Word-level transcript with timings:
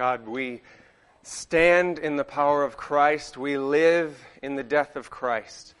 God, 0.00 0.26
we 0.26 0.62
stand 1.24 1.98
in 1.98 2.16
the 2.16 2.24
power 2.24 2.64
of 2.64 2.78
Christ. 2.78 3.36
We 3.36 3.58
live 3.58 4.18
in 4.42 4.54
the 4.54 4.62
death 4.62 4.96
of 4.96 5.10
Christ. 5.10 5.74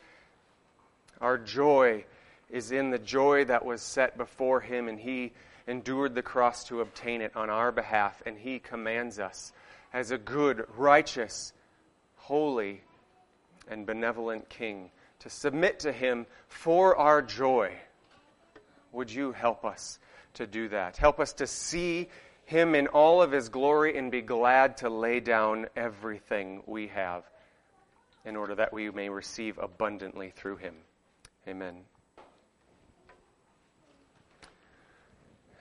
Our 1.22 1.38
joy 1.38 2.04
is 2.50 2.70
in 2.70 2.90
the 2.90 2.98
joy 2.98 3.46
that 3.46 3.64
was 3.64 3.80
set 3.80 4.18
before 4.18 4.60
him, 4.60 4.88
and 4.88 5.00
he 5.00 5.32
endured 5.66 6.14
the 6.14 6.20
cross 6.20 6.64
to 6.64 6.82
obtain 6.82 7.22
it 7.22 7.34
on 7.34 7.48
our 7.48 7.72
behalf, 7.72 8.22
and 8.26 8.36
he 8.36 8.58
commands 8.58 9.18
us 9.18 9.54
as 9.90 10.10
a 10.10 10.18
good, 10.18 10.66
righteous, 10.76 11.54
holy, 12.16 12.82
and 13.70 13.86
benevolent 13.86 14.50
king 14.50 14.90
to 15.20 15.30
submit 15.30 15.80
to 15.80 15.92
him 15.92 16.26
for 16.46 16.94
our 16.94 17.22
joy. 17.22 17.72
Would 18.92 19.10
you 19.10 19.32
help 19.32 19.64
us 19.64 19.98
to 20.34 20.46
do 20.46 20.68
that? 20.68 20.98
Help 20.98 21.20
us 21.20 21.32
to 21.32 21.46
see 21.46 22.10
him 22.50 22.74
in 22.74 22.88
all 22.88 23.22
of 23.22 23.30
his 23.30 23.48
glory 23.48 23.96
and 23.96 24.10
be 24.10 24.20
glad 24.20 24.76
to 24.76 24.90
lay 24.90 25.20
down 25.20 25.66
everything 25.76 26.60
we 26.66 26.88
have 26.88 27.22
in 28.24 28.34
order 28.34 28.56
that 28.56 28.72
we 28.72 28.90
may 28.90 29.08
receive 29.08 29.56
abundantly 29.58 30.30
through 30.30 30.56
him. 30.56 30.74
Amen. 31.46 31.76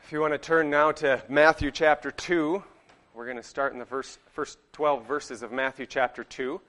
If 0.04 0.12
you 0.12 0.20
want 0.20 0.34
to 0.34 0.40
turn 0.40 0.72
now 0.72 0.92
to 0.94 1.22
Matthew 1.30 1.70
chapter 1.70 2.10
2, 2.10 2.64
we're 3.14 3.26
going 3.26 3.38
to 3.38 3.44
start 3.44 3.72
in 3.74 3.78
the 3.78 3.86
verse, 3.86 4.18
first 4.32 4.58
12 4.74 5.06
verses 5.06 5.44
of 5.44 5.52
Matthew 5.52 5.86
chapter 5.86 6.24
2, 6.24 6.60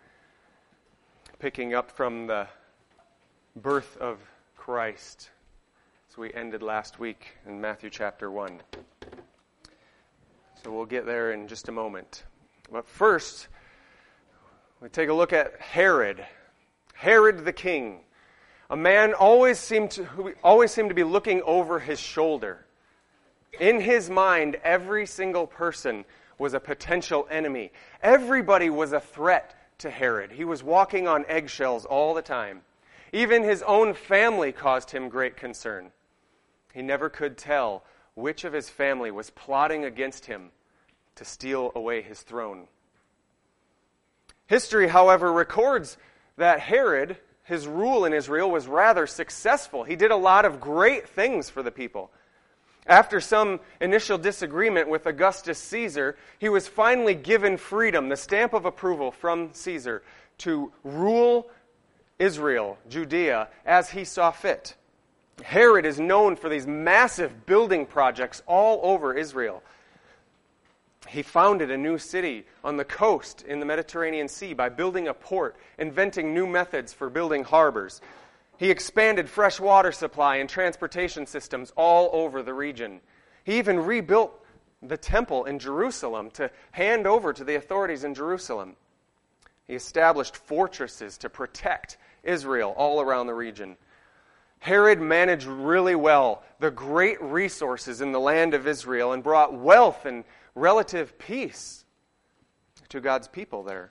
picking 1.39 1.73
up 1.73 1.91
from 1.91 2.27
the 2.27 2.47
birth 3.57 3.97
of 3.97 4.19
Christ. 4.55 5.31
So 6.15 6.21
we 6.21 6.31
ended 6.35 6.63
last 6.63 6.99
week 6.99 7.39
in 7.47 7.59
Matthew 7.59 7.89
chapter 7.89 8.31
1. 8.31 8.61
So 10.63 10.71
we'll 10.71 10.85
get 10.85 11.07
there 11.07 11.33
in 11.33 11.49
just 11.49 11.69
a 11.69 11.73
moment. 11.73 12.25
But 12.71 12.87
first, 12.87 13.49
we 14.83 14.91
take 14.91 15.09
a 15.09 15.15
look 15.15 15.33
at 15.33 15.59
Herod. 15.59 16.23
Herod 16.93 17.47
the 17.47 17.53
king. 17.53 18.01
A 18.69 18.77
man 18.77 19.15
always 19.15 19.59
seemed 19.59 19.93
to, 19.93 20.05
who 20.05 20.35
always 20.45 20.71
seemed 20.71 20.91
to 20.91 20.95
be 20.95 21.03
looking 21.03 21.41
over 21.43 21.79
his 21.79 21.99
shoulder. 21.99 22.67
In 23.59 23.81
his 23.81 24.11
mind, 24.11 24.57
every 24.63 25.07
single 25.07 25.47
person 25.47 26.05
was 26.39 26.53
a 26.53 26.61
potential 26.61 27.27
enemy. 27.31 27.73
Everybody 28.03 28.69
was 28.69 28.93
a 28.93 29.01
threat 29.01 29.55
to 29.79 29.89
Herod. 29.89 30.31
He 30.31 30.45
was 30.45 30.63
walking 30.63 31.09
on 31.09 31.25
eggshells 31.27 31.87
all 31.87 32.13
the 32.13 32.23
time. 32.23 32.61
Even 33.15 33.45
his 33.45 33.63
own 33.63 33.95
family 33.95 34.53
caused 34.53 34.91
him 34.91 35.09
great 35.09 35.39
concern. 35.39 35.91
He 36.75 36.83
never 36.83 37.09
could 37.09 37.39
tell 37.39 37.83
which 38.15 38.45
of 38.45 38.53
his 38.53 38.69
family 38.69 39.11
was 39.11 39.31
plotting 39.31 39.85
against 39.85 40.27
him 40.27 40.51
to 41.17 41.25
steal 41.25 41.73
away 41.75 42.03
his 42.03 42.23
throne. 42.23 42.67
History, 44.47 44.89
however, 44.89 45.33
records 45.33 45.97
that 46.37 46.61
Herod, 46.61 47.17
his 47.45 47.67
rule 47.67 48.05
in 48.05 48.13
Israel, 48.13 48.51
was 48.51 48.67
rather 48.67 49.07
successful. 49.07 49.85
He 49.85 49.97
did 49.97 50.11
a 50.11 50.17
lot 50.17 50.45
of 50.45 50.61
great 50.61 51.09
things 51.09 51.49
for 51.49 51.63
the 51.63 51.71
people. 51.71 52.11
After 52.87 53.21
some 53.21 53.61
initial 53.81 54.19
disagreement 54.19 54.89
with 54.89 55.07
Augustus 55.07 55.59
Caesar, 55.59 56.17
he 56.39 56.49
was 56.49 56.67
finally 56.67 57.15
given 57.15 57.57
freedom, 57.57 58.09
the 58.09 58.17
stamp 58.17 58.53
of 58.53 58.65
approval 58.65 59.13
from 59.13 59.51
Caesar, 59.53 60.03
to 60.39 60.73
rule 60.83 61.49
Israel, 62.19 62.79
Judea, 62.89 63.49
as 63.65 63.91
he 63.91 64.05
saw 64.05 64.31
fit. 64.31 64.75
Herod 65.43 65.87
is 65.87 65.99
known 65.99 66.37
for 66.37 66.49
these 66.49 66.67
massive 66.67 67.47
building 67.47 67.87
projects 67.87 68.43
all 68.47 68.81
over 68.83 69.15
Israel. 69.15 69.63
He 71.09 71.23
founded 71.23 71.71
a 71.71 71.77
new 71.77 71.99
city 71.99 72.47
on 72.63 72.77
the 72.77 72.85
coast 72.85 73.43
in 73.43 73.59
the 73.59 73.67
Mediterranean 73.67 74.29
Sea 74.29 74.55
by 74.55 74.69
building 74.69 75.09
a 75.09 75.15
port, 75.15 75.57
inventing 75.79 76.35
new 76.35 76.47
methods 76.47 76.93
for 76.93 77.11
building 77.11 77.43
harbors. 77.43 78.01
He 78.59 78.71
expanded 78.71 79.29
fresh 79.29 79.59
water 79.59 79.91
supply 79.91 80.37
and 80.37 80.49
transportation 80.49 81.27
systems 81.27 81.73
all 81.77 82.11
over 82.13 82.43
the 82.43 82.55
region. 82.55 83.01
He 83.45 83.59
even 83.59 83.81
rebuilt 83.81 84.39
the 84.83 84.97
temple 84.97 85.47
in 85.47 85.59
Jerusalem 85.59 86.31
to 86.33 86.51
hand 86.73 87.07
over 87.07 87.33
to 87.33 87.45
the 87.45 87.55
authorities 87.57 88.05
in 88.05 88.15
Jerusalem. 88.15 88.77
He 89.67 89.75
established 89.75 90.37
fortresses 90.37 91.17
to 91.19 91.31
protect 91.31 91.97
Israel 92.23 92.75
all 92.77 93.01
around 93.01 93.27
the 93.27 93.35
region. 93.35 93.77
Herod 94.61 95.01
managed 95.01 95.47
really 95.47 95.95
well 95.95 96.43
the 96.59 96.71
great 96.71 97.21
resources 97.23 98.01
in 98.01 98.13
the 98.13 98.21
land 98.21 98.55
of 98.55 98.67
Israel 98.67 99.13
and 99.13 99.23
brought 99.23 99.55
wealth 99.55 100.05
and 100.05 100.25
relative 100.55 101.19
peace 101.19 101.85
to 102.91 103.01
God's 103.01 103.27
people 103.27 103.63
there. 103.63 103.91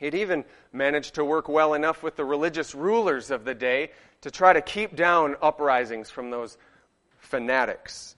He'd 0.00 0.14
even 0.14 0.44
managed 0.72 1.14
to 1.14 1.24
work 1.24 1.48
well 1.48 1.74
enough 1.74 2.02
with 2.02 2.16
the 2.16 2.24
religious 2.24 2.74
rulers 2.74 3.30
of 3.30 3.44
the 3.44 3.54
day 3.54 3.92
to 4.20 4.30
try 4.30 4.52
to 4.52 4.60
keep 4.60 4.96
down 4.96 5.36
uprisings 5.40 6.10
from 6.10 6.30
those 6.30 6.58
fanatics. 7.18 8.16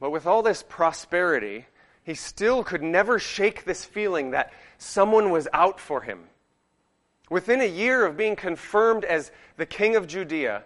But 0.00 0.10
with 0.10 0.26
all 0.26 0.42
this 0.42 0.62
prosperity, 0.66 1.66
he 2.02 2.14
still 2.14 2.64
could 2.64 2.82
never 2.82 3.18
shake 3.18 3.64
this 3.64 3.84
feeling 3.84 4.30
that 4.30 4.52
someone 4.78 5.30
was 5.30 5.48
out 5.52 5.78
for 5.78 6.02
him. 6.02 6.24
Within 7.30 7.60
a 7.60 7.66
year 7.66 8.04
of 8.04 8.16
being 8.16 8.36
confirmed 8.36 9.04
as 9.04 9.32
the 9.56 9.66
king 9.66 9.96
of 9.96 10.06
Judea, 10.06 10.64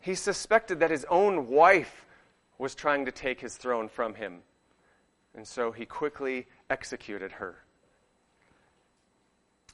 he 0.00 0.14
suspected 0.14 0.80
that 0.80 0.90
his 0.90 1.04
own 1.10 1.48
wife 1.48 2.06
was 2.58 2.74
trying 2.74 3.04
to 3.06 3.12
take 3.12 3.40
his 3.40 3.56
throne 3.56 3.88
from 3.88 4.14
him. 4.14 4.40
And 5.34 5.46
so 5.46 5.72
he 5.72 5.86
quickly 5.86 6.46
executed 6.70 7.32
her. 7.32 7.64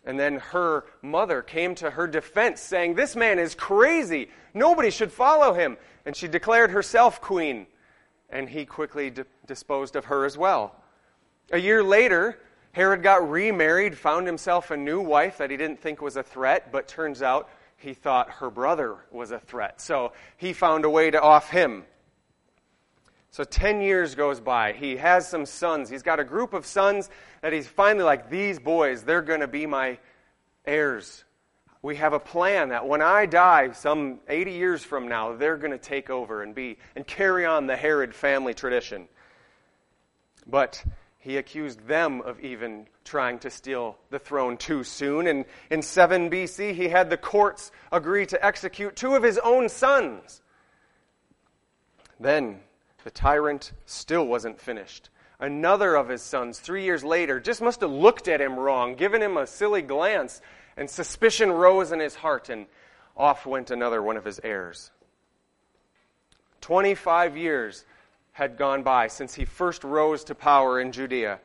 And 0.05 0.19
then 0.19 0.37
her 0.37 0.85
mother 1.03 1.43
came 1.43 1.75
to 1.77 1.91
her 1.91 2.07
defense, 2.07 2.61
saying, 2.61 2.95
This 2.95 3.17
man 3.17 3.39
is 3.39 3.55
crazy. 3.55 4.31
Nobody 4.55 4.91
should 4.91 5.13
follow 5.13 5.53
him. 5.53 5.77
And 6.07 6.17
she 6.17 6.29
declared 6.29 6.71
herself 6.71 7.21
queen. 7.21 7.67
And 8.31 8.49
he 8.49 8.65
quickly 8.65 9.11
di- 9.11 9.25
disposed 9.47 9.97
of 9.97 10.07
her 10.07 10.25
as 10.25 10.39
well. 10.39 10.77
A 11.51 11.59
year 11.59 11.83
later, 11.83 12.39
Herod 12.79 13.03
got 13.03 13.29
remarried, 13.29 13.99
found 13.99 14.29
himself 14.29 14.71
a 14.71 14.77
new 14.77 15.01
wife 15.01 15.39
that 15.39 15.51
he 15.51 15.57
didn't 15.57 15.81
think 15.81 16.01
was 16.01 16.17
a 16.17 16.23
threat, 16.23 16.71
but 16.71 16.87
turns 16.87 17.23
out 17.23 17.51
he 17.77 17.93
thought 17.93 18.31
her 18.31 18.51
brother 18.51 18.99
was 19.11 19.33
a 19.33 19.41
threat. 19.41 19.81
So 19.81 20.13
he 20.37 20.53
found 20.53 20.85
a 20.85 20.89
way 20.89 21.11
to 21.11 21.21
off 21.21 21.51
him. 21.51 21.83
So 23.33 23.43
10 23.43 23.81
years 23.81 24.15
goes 24.15 24.39
by. 24.39 24.75
He 24.75 24.97
has 24.97 25.29
some 25.29 25.45
sons. 25.45 25.91
He's 25.91 26.05
got 26.05 26.21
a 26.21 26.25
group 26.25 26.53
of 26.53 26.65
sons 26.65 27.11
that 27.43 27.53
he's 27.53 27.67
finally 27.67 28.05
like, 28.05 28.31
these 28.31 28.61
boys, 28.61 29.03
they're 29.03 29.23
going 29.23 29.41
to 29.41 29.49
be 29.49 29.67
my 29.67 29.99
heirs. 30.65 31.25
We 31.83 31.97
have 31.97 32.13
a 32.13 32.21
plan 32.21 32.69
that 32.69 32.87
when 32.87 33.03
I 33.03 33.27
die, 33.27 33.73
some 33.73 34.21
80 34.29 34.53
years 34.53 34.85
from 34.85 35.09
now, 35.09 35.35
they're 35.35 35.57
going 35.57 35.73
to 35.73 35.79
take 35.79 36.11
over 36.11 36.45
and 36.45 36.55
be 36.55 36.79
and 36.95 37.05
carry 37.05 37.45
on 37.45 37.67
the 37.67 37.75
Herod 37.75 38.15
family 38.15 38.55
tradition. 38.55 39.09
But 40.47 40.85
he 41.19 41.37
accused 41.37 41.87
them 41.87 42.21
of 42.21 42.41
even 42.41 42.87
trying 43.05 43.39
to 43.41 43.51
steal 43.51 43.99
the 44.11 44.19
throne 44.19 44.57
too 44.57 44.85
soon. 44.85 45.27
And 45.27 45.45
in 45.71 45.83
7 45.83 46.31
BC, 46.31 46.75
he 46.75 46.89
had 46.89 47.11
the 47.11 47.17
courts 47.17 47.73
agree 47.91 48.25
to 48.27 48.45
execute 48.45 48.95
two 48.95 49.15
of 49.15 49.23
his 49.23 49.39
own 49.39 49.69
sons. 49.69 50.43
Then 52.21 52.61
the 53.05 53.11
tyrant 53.11 53.73
still 53.85 54.27
wasn't 54.27 54.61
finished. 54.61 55.11
Another 55.41 55.95
of 55.95 56.09
his 56.09 56.23
sons, 56.23 56.59
three 56.59 56.85
years 56.85 57.05
later, 57.05 57.39
just 57.39 57.63
must 57.63 57.81
have 57.81 57.91
looked 57.91 58.27
at 58.27 58.41
him 58.41 58.59
wrong, 58.59 58.97
given 58.97 59.23
him 59.23 59.37
a 59.37 59.47
silly 59.47 59.83
glance, 59.83 60.41
and 60.77 60.91
suspicion 60.91 61.53
rose 61.53 61.93
in 61.93 62.01
his 62.01 62.17
heart, 62.17 62.49
and 62.49 62.67
off 63.17 63.47
went 63.47 63.71
another 63.71 64.03
one 64.03 64.17
of 64.17 64.25
his 64.25 64.41
heirs. 64.43 64.91
25 66.61 67.37
years 67.37 67.85
had 68.39 68.57
gone 68.57 68.85
by 68.85 69.09
since 69.09 69.35
he 69.35 69.45
first 69.45 69.83
rose 69.83 70.23
to 70.23 70.33
power 70.33 70.81
in 70.81 70.93
Judea. 70.93 71.41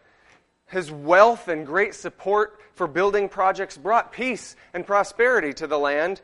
His 0.67 0.91
wealth 0.91 1.47
and 1.47 1.65
great 1.65 1.95
support 1.95 2.59
for 2.75 2.85
building 2.85 3.29
projects 3.29 3.75
brought 3.75 4.11
peace 4.11 4.55
and 4.75 4.85
prosperity 4.85 5.53
to 5.53 5.65
the 5.65 5.79
land, 5.79 6.21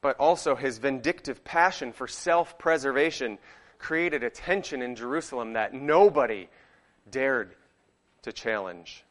but 0.00 0.16
also 0.20 0.54
his 0.54 0.78
vindictive 0.78 1.42
passion 1.42 1.92
for 1.92 2.06
self 2.06 2.56
preservation 2.56 3.36
created 3.78 4.22
a 4.22 4.30
tension 4.30 4.80
in 4.80 4.94
Jerusalem 4.94 5.54
that 5.54 5.74
nobody 5.74 6.48
dared 7.10 7.56
to 8.22 8.32
challenge. 8.32 9.04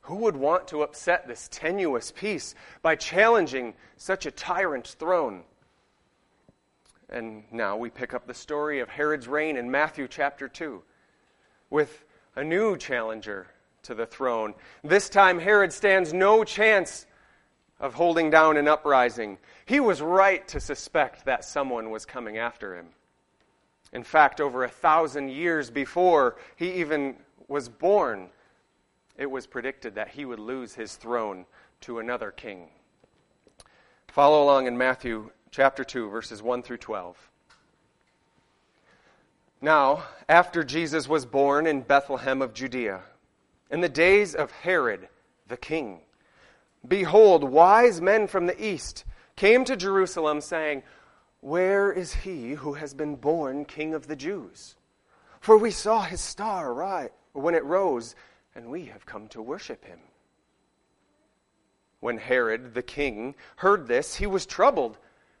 Who 0.00 0.16
would 0.16 0.38
want 0.38 0.68
to 0.68 0.84
upset 0.84 1.28
this 1.28 1.50
tenuous 1.52 2.12
peace 2.12 2.54
by 2.80 2.96
challenging 2.96 3.74
such 3.98 4.24
a 4.24 4.30
tyrant's 4.30 4.94
throne? 4.94 5.42
And 7.08 7.44
now 7.52 7.76
we 7.76 7.90
pick 7.90 8.14
up 8.14 8.26
the 8.26 8.34
story 8.34 8.80
of 8.80 8.88
Herod's 8.88 9.28
reign 9.28 9.56
in 9.56 9.70
Matthew 9.70 10.08
chapter 10.08 10.48
2 10.48 10.82
with 11.70 12.04
a 12.34 12.42
new 12.42 12.76
challenger 12.76 13.46
to 13.82 13.94
the 13.94 14.06
throne. 14.06 14.54
This 14.82 15.08
time, 15.08 15.38
Herod 15.38 15.72
stands 15.72 16.12
no 16.12 16.42
chance 16.42 17.06
of 17.78 17.94
holding 17.94 18.30
down 18.30 18.56
an 18.56 18.66
uprising. 18.66 19.38
He 19.66 19.78
was 19.78 20.00
right 20.00 20.46
to 20.48 20.58
suspect 20.58 21.24
that 21.26 21.44
someone 21.44 21.90
was 21.90 22.04
coming 22.04 22.38
after 22.38 22.76
him. 22.76 22.86
In 23.92 24.02
fact, 24.02 24.40
over 24.40 24.64
a 24.64 24.68
thousand 24.68 25.30
years 25.30 25.70
before 25.70 26.36
he 26.56 26.72
even 26.72 27.16
was 27.46 27.68
born, 27.68 28.30
it 29.16 29.30
was 29.30 29.46
predicted 29.46 29.94
that 29.94 30.08
he 30.08 30.24
would 30.24 30.40
lose 30.40 30.74
his 30.74 30.96
throne 30.96 31.46
to 31.82 32.00
another 32.00 32.32
king. 32.32 32.68
Follow 34.08 34.42
along 34.42 34.66
in 34.66 34.76
Matthew 34.76 35.30
chapter 35.56 35.84
2, 35.84 36.10
verses 36.10 36.42
1 36.42 36.62
through 36.62 36.76
12. 36.76 37.16
Now, 39.62 40.02
after 40.28 40.62
Jesus 40.62 41.08
was 41.08 41.24
born 41.24 41.66
in 41.66 41.80
Bethlehem 41.80 42.42
of 42.42 42.52
Judea, 42.52 43.00
in 43.70 43.80
the 43.80 43.88
days 43.88 44.34
of 44.34 44.50
Herod 44.50 45.08
the 45.48 45.56
king, 45.56 46.00
behold, 46.86 47.42
wise 47.42 48.02
men 48.02 48.26
from 48.26 48.44
the 48.44 48.62
east 48.62 49.04
came 49.34 49.64
to 49.64 49.78
Jerusalem, 49.78 50.42
saying, 50.42 50.82
Where 51.40 51.90
is 51.90 52.12
he 52.12 52.50
who 52.52 52.74
has 52.74 52.92
been 52.92 53.16
born 53.16 53.64
king 53.64 53.94
of 53.94 54.08
the 54.08 54.16
Jews? 54.16 54.76
For 55.40 55.56
we 55.56 55.70
saw 55.70 56.02
his 56.02 56.20
star 56.20 56.74
rise 56.74 57.08
when 57.32 57.54
it 57.54 57.64
rose, 57.64 58.14
and 58.54 58.66
we 58.66 58.84
have 58.84 59.06
come 59.06 59.26
to 59.28 59.40
worship 59.40 59.86
him. 59.86 60.00
When 62.00 62.18
Herod 62.18 62.74
the 62.74 62.82
king 62.82 63.34
heard 63.56 63.86
this, 63.86 64.16
he 64.16 64.26
was 64.26 64.44
troubled, 64.44 64.98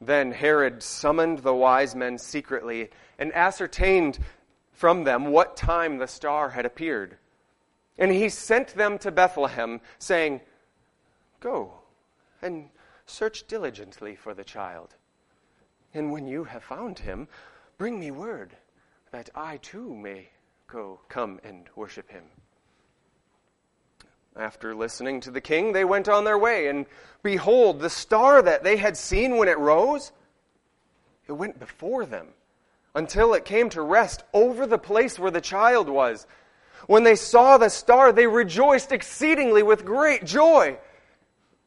Then 0.00 0.32
Herod 0.32 0.82
summoned 0.82 1.40
the 1.40 1.54
wise 1.54 1.94
men 1.94 2.18
secretly 2.18 2.90
and 3.18 3.32
ascertained 3.34 4.18
from 4.72 5.04
them 5.04 5.26
what 5.26 5.56
time 5.56 5.98
the 5.98 6.06
star 6.06 6.50
had 6.50 6.64
appeared. 6.64 7.18
And 7.98 8.12
he 8.12 8.28
sent 8.28 8.74
them 8.74 8.98
to 8.98 9.10
Bethlehem, 9.10 9.80
saying, 9.98 10.40
Go 11.40 11.72
and 12.40 12.70
search 13.06 13.46
diligently 13.48 14.14
for 14.14 14.34
the 14.34 14.44
child. 14.44 14.94
And 15.94 16.12
when 16.12 16.28
you 16.28 16.44
have 16.44 16.62
found 16.62 17.00
him, 17.00 17.26
bring 17.76 17.98
me 17.98 18.10
word, 18.12 18.56
that 19.10 19.30
I 19.34 19.56
too 19.56 19.94
may 19.94 20.28
go, 20.68 21.00
come 21.08 21.40
and 21.42 21.68
worship 21.74 22.10
him. 22.10 22.24
After 24.38 24.72
listening 24.72 25.20
to 25.22 25.32
the 25.32 25.40
king, 25.40 25.72
they 25.72 25.84
went 25.84 26.08
on 26.08 26.22
their 26.22 26.38
way, 26.38 26.68
and 26.68 26.86
behold, 27.24 27.80
the 27.80 27.90
star 27.90 28.40
that 28.40 28.62
they 28.62 28.76
had 28.76 28.96
seen 28.96 29.36
when 29.36 29.48
it 29.48 29.58
rose, 29.58 30.12
it 31.26 31.32
went 31.32 31.58
before 31.58 32.06
them 32.06 32.28
until 32.94 33.34
it 33.34 33.44
came 33.44 33.68
to 33.70 33.82
rest 33.82 34.22
over 34.32 34.64
the 34.64 34.78
place 34.78 35.18
where 35.18 35.32
the 35.32 35.40
child 35.40 35.88
was. 35.88 36.26
When 36.86 37.02
they 37.02 37.16
saw 37.16 37.58
the 37.58 37.68
star, 37.68 38.12
they 38.12 38.26
rejoiced 38.28 38.92
exceedingly 38.92 39.64
with 39.64 39.84
great 39.84 40.24
joy. 40.24 40.78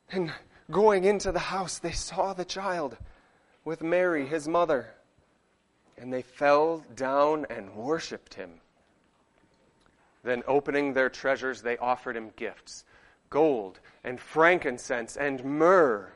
And 0.09 0.31
going 0.69 1.03
into 1.03 1.31
the 1.31 1.39
house, 1.39 1.77
they 1.77 1.91
saw 1.91 2.33
the 2.33 2.45
child 2.45 2.97
with 3.65 3.83
Mary, 3.83 4.25
his 4.25 4.47
mother. 4.47 4.94
And 5.97 6.12
they 6.12 6.21
fell 6.21 6.83
down 6.95 7.45
and 7.50 7.75
worshiped 7.75 8.33
him. 8.33 8.62
Then, 10.23 10.44
opening 10.47 10.94
their 10.94 11.09
treasures, 11.09 11.62
they 11.62 11.77
offered 11.77 12.15
him 12.15 12.31
gifts 12.35 12.85
gold 13.29 13.79
and 14.03 14.19
frankincense 14.19 15.15
and 15.15 15.44
myrrh. 15.44 16.12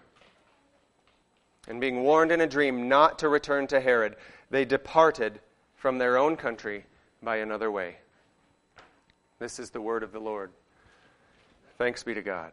And 1.68 1.82
being 1.82 2.04
warned 2.04 2.32
in 2.32 2.42
a 2.42 2.48
dream 2.48 2.88
not 2.88 3.20
to 3.20 3.30
return 3.30 3.66
to 3.68 3.80
Herod, 3.80 4.16
they 4.52 4.66
departed 4.66 5.40
from 5.76 5.98
their 5.98 6.18
own 6.18 6.36
country 6.36 6.86
by 7.24 7.38
another 7.38 7.72
way. 7.72 7.96
This 9.40 9.60
is 9.60 9.72
the 9.72 9.82
word 9.82 10.04
of 10.04 10.12
the 10.12 10.20
Lord. 10.20 10.52
Thanks 11.78 12.04
be 12.04 12.14
to 12.14 12.22
God. 12.22 12.52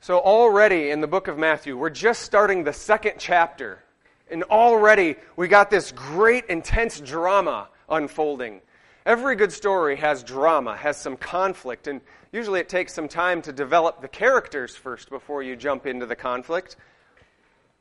So, 0.00 0.18
already 0.18 0.90
in 0.90 1.00
the 1.00 1.06
book 1.06 1.28
of 1.28 1.38
Matthew, 1.38 1.76
we're 1.76 1.90
just 1.90 2.22
starting 2.22 2.64
the 2.64 2.72
second 2.72 3.14
chapter. 3.18 3.82
And 4.30 4.42
already 4.44 5.16
we 5.36 5.46
got 5.46 5.70
this 5.70 5.92
great, 5.92 6.46
intense 6.46 7.00
drama 7.00 7.68
unfolding. 7.88 8.60
Every 9.04 9.34
good 9.34 9.52
story 9.52 9.96
has 9.96 10.22
drama, 10.22 10.76
has 10.76 10.96
some 10.96 11.16
conflict, 11.16 11.88
and 11.88 12.00
usually 12.30 12.60
it 12.60 12.68
takes 12.68 12.94
some 12.94 13.08
time 13.08 13.42
to 13.42 13.52
develop 13.52 14.00
the 14.00 14.08
characters 14.08 14.76
first 14.76 15.10
before 15.10 15.42
you 15.42 15.56
jump 15.56 15.86
into 15.86 16.06
the 16.06 16.14
conflict. 16.14 16.76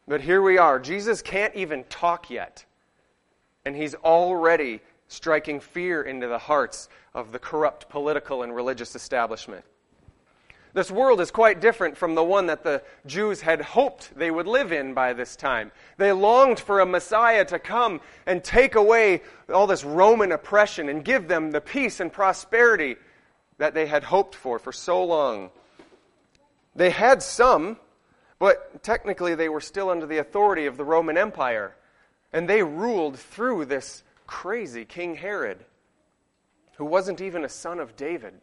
But 0.08 0.22
here 0.22 0.42
we 0.42 0.58
are. 0.58 0.80
Jesus 0.80 1.22
can't 1.22 1.56
even 1.56 1.84
talk 1.86 2.30
yet. 2.30 2.66
And 3.66 3.76
he's 3.76 3.94
already 3.96 4.82
striking 5.08 5.60
fear 5.60 6.02
into 6.02 6.28
the 6.28 6.40
hearts 6.40 6.90
of 7.14 7.32
the 7.32 7.40
corrupt 7.40 7.90
political 7.90 8.44
and 8.44 8.56
religious 8.56 8.96
establishment. 8.96 9.64
This 10.74 10.90
world 10.90 11.20
is 11.20 11.32
quite 11.32 11.60
different 11.60 11.98
from 11.98 12.16
the 12.16 12.24
one 12.24 12.48
that 12.48 12.64
the 12.64 12.82
Jews 13.06 13.42
had 13.42 13.62
hoped 13.62 14.16
they 14.16 14.32
would 14.32 14.48
live 14.48 14.72
in 14.72 14.94
by 14.94 15.14
this 15.14 15.36
time. 15.36 15.72
They 15.98 16.14
longed 16.14 16.60
for 16.60 16.80
a 16.80 16.86
Messiah 16.86 17.44
to 17.46 17.60
come 17.60 18.00
and 18.26 18.44
take 18.44 18.76
away 18.76 19.22
all 19.54 19.68
this 19.68 19.84
Roman 19.84 20.32
oppression 20.32 20.88
and 20.88 21.04
give 21.04 21.28
them 21.28 21.52
the 21.52 21.60
peace 21.60 22.00
and 22.00 22.12
prosperity 22.12 22.96
that 23.58 23.74
they 23.74 23.86
had 23.86 24.04
hoped 24.04 24.36
for 24.36 24.60
for 24.60 24.72
so 24.72 25.04
long. 25.04 25.52
They 26.76 26.90
had 26.90 27.22
some, 27.22 27.78
but 28.40 28.82
technically, 28.82 29.36
they 29.36 29.50
were 29.50 29.62
still 29.62 29.90
under 29.90 30.06
the 30.06 30.20
authority 30.20 30.66
of 30.68 30.78
the 30.78 30.86
Roman 30.86 31.18
Empire. 31.18 31.76
And 32.32 32.50
they 32.50 32.64
ruled 32.64 33.20
through 33.20 33.66
this 33.66 34.04
crazy 34.26 34.86
King 34.86 35.16
Herod, 35.16 35.66
who 36.78 36.86
wasn't 36.86 37.20
even 37.20 37.44
a 37.44 37.50
son 37.50 37.80
of 37.80 37.98
David. 37.98 38.36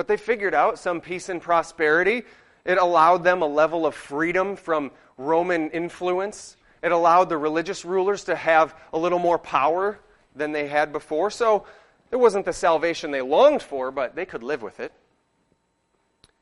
But 0.00 0.08
they 0.08 0.16
figured 0.16 0.54
out 0.54 0.78
some 0.78 1.02
peace 1.02 1.28
and 1.28 1.42
prosperity. 1.42 2.22
It 2.64 2.78
allowed 2.78 3.22
them 3.22 3.42
a 3.42 3.46
level 3.46 3.84
of 3.84 3.94
freedom 3.94 4.56
from 4.56 4.92
Roman 5.18 5.68
influence. 5.72 6.56
It 6.82 6.90
allowed 6.90 7.28
the 7.28 7.36
religious 7.36 7.84
rulers 7.84 8.24
to 8.24 8.34
have 8.34 8.74
a 8.94 8.98
little 8.98 9.18
more 9.18 9.38
power 9.38 10.00
than 10.34 10.52
they 10.52 10.68
had 10.68 10.90
before. 10.90 11.30
So 11.30 11.66
it 12.10 12.16
wasn't 12.16 12.46
the 12.46 12.54
salvation 12.54 13.10
they 13.10 13.20
longed 13.20 13.60
for, 13.60 13.90
but 13.90 14.14
they 14.16 14.24
could 14.24 14.42
live 14.42 14.62
with 14.62 14.80
it. 14.80 14.90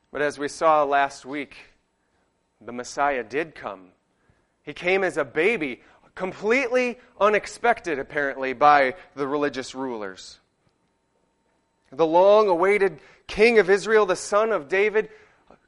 But 0.09 0.21
as 0.21 0.39
we 0.39 0.47
saw 0.47 0.85
last 0.85 1.25
week, 1.25 1.57
the 2.61 2.71
Messiah 2.71 3.25
did 3.25 3.55
come. 3.55 3.87
He 4.63 4.71
came 4.71 5.03
as 5.03 5.17
a 5.17 5.25
baby, 5.25 5.81
completely 6.15 6.97
unexpected, 7.19 7.99
apparently, 7.99 8.53
by 8.53 8.95
the 9.17 9.27
religious 9.27 9.75
rulers. 9.75 10.39
The 11.91 12.05
long 12.05 12.47
awaited 12.47 12.99
King 13.29 13.59
of 13.59 13.69
Israel, 13.69 14.05
the 14.05 14.17
son 14.17 14.51
of 14.51 14.67
David, 14.67 15.09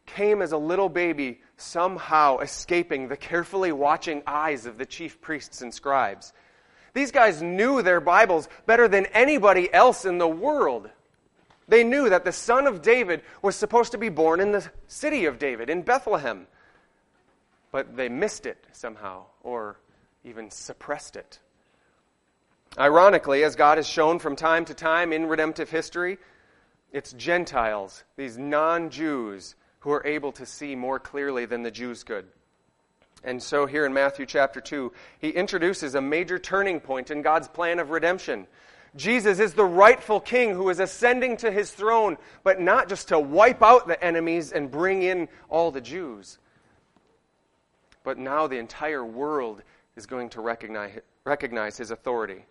came 0.05 0.41
as 0.41 0.51
a 0.51 0.57
little 0.57 0.89
baby, 0.89 1.39
somehow 1.55 2.39
escaping 2.39 3.07
the 3.07 3.15
carefully 3.15 3.71
watching 3.71 4.21
eyes 4.27 4.65
of 4.65 4.77
the 4.77 4.85
chief 4.85 5.21
priests 5.21 5.61
and 5.61 5.73
scribes. 5.73 6.33
These 6.93 7.11
guys 7.11 7.41
knew 7.41 7.81
their 7.81 8.01
Bibles 8.01 8.49
better 8.65 8.89
than 8.89 9.05
anybody 9.05 9.73
else 9.73 10.03
in 10.03 10.17
the 10.17 10.27
world. 10.27 10.89
They 11.69 11.85
knew 11.85 12.09
that 12.09 12.25
the 12.25 12.33
son 12.33 12.67
of 12.67 12.81
David 12.81 13.21
was 13.41 13.55
supposed 13.55 13.93
to 13.93 13.97
be 13.97 14.09
born 14.09 14.41
in 14.41 14.51
the 14.51 14.69
city 14.87 15.23
of 15.23 15.39
David, 15.39 15.69
in 15.69 15.83
Bethlehem 15.83 16.47
but 17.71 17.95
they 17.95 18.09
missed 18.09 18.45
it 18.45 18.63
somehow 18.71 19.23
or 19.43 19.77
even 20.23 20.51
suppressed 20.51 21.15
it. 21.15 21.39
Ironically, 22.77 23.43
as 23.43 23.55
God 23.55 23.77
has 23.77 23.87
shown 23.87 24.19
from 24.19 24.35
time 24.35 24.65
to 24.65 24.73
time 24.73 25.11
in 25.11 25.25
redemptive 25.25 25.69
history, 25.69 26.17
it's 26.91 27.13
Gentiles, 27.13 28.03
these 28.17 28.37
non 28.37 28.89
Jews, 28.89 29.55
who 29.79 29.91
are 29.91 30.05
able 30.05 30.31
to 30.33 30.45
see 30.45 30.75
more 30.75 30.99
clearly 30.99 31.45
than 31.45 31.63
the 31.63 31.71
Jews 31.71 32.03
could. 32.03 32.25
And 33.23 33.41
so, 33.41 33.65
here 33.65 33.85
in 33.85 33.93
Matthew 33.93 34.25
chapter 34.25 34.59
2, 34.59 34.91
he 35.19 35.29
introduces 35.29 35.95
a 35.95 36.01
major 36.01 36.39
turning 36.39 36.79
point 36.79 37.11
in 37.11 37.21
God's 37.21 37.47
plan 37.47 37.79
of 37.79 37.91
redemption. 37.91 38.47
Jesus 38.95 39.39
is 39.39 39.53
the 39.53 39.63
rightful 39.63 40.19
king 40.19 40.53
who 40.53 40.69
is 40.69 40.79
ascending 40.79 41.37
to 41.37 41.51
his 41.51 41.71
throne, 41.71 42.17
but 42.43 42.59
not 42.59 42.89
just 42.89 43.07
to 43.09 43.19
wipe 43.19 43.61
out 43.61 43.87
the 43.87 44.03
enemies 44.03 44.51
and 44.51 44.69
bring 44.69 45.03
in 45.03 45.29
all 45.49 45.71
the 45.71 45.81
Jews, 45.81 46.39
but 48.03 48.17
now 48.17 48.47
the 48.47 48.57
entire 48.57 49.05
world 49.05 49.61
is 49.95 50.05
going 50.05 50.29
to 50.29 50.41
recognize, 50.41 50.99
recognize 51.23 51.77
his 51.77 51.91
authority. 51.91 52.45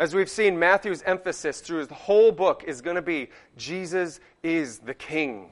As 0.00 0.14
we've 0.14 0.30
seen, 0.30 0.58
Matthew's 0.58 1.02
emphasis 1.02 1.60
through 1.60 1.80
his 1.80 1.90
whole 1.90 2.32
book 2.32 2.64
is 2.66 2.80
going 2.80 2.96
to 2.96 3.02
be 3.02 3.28
Jesus 3.58 4.18
is 4.42 4.78
the 4.78 4.94
king. 4.94 5.50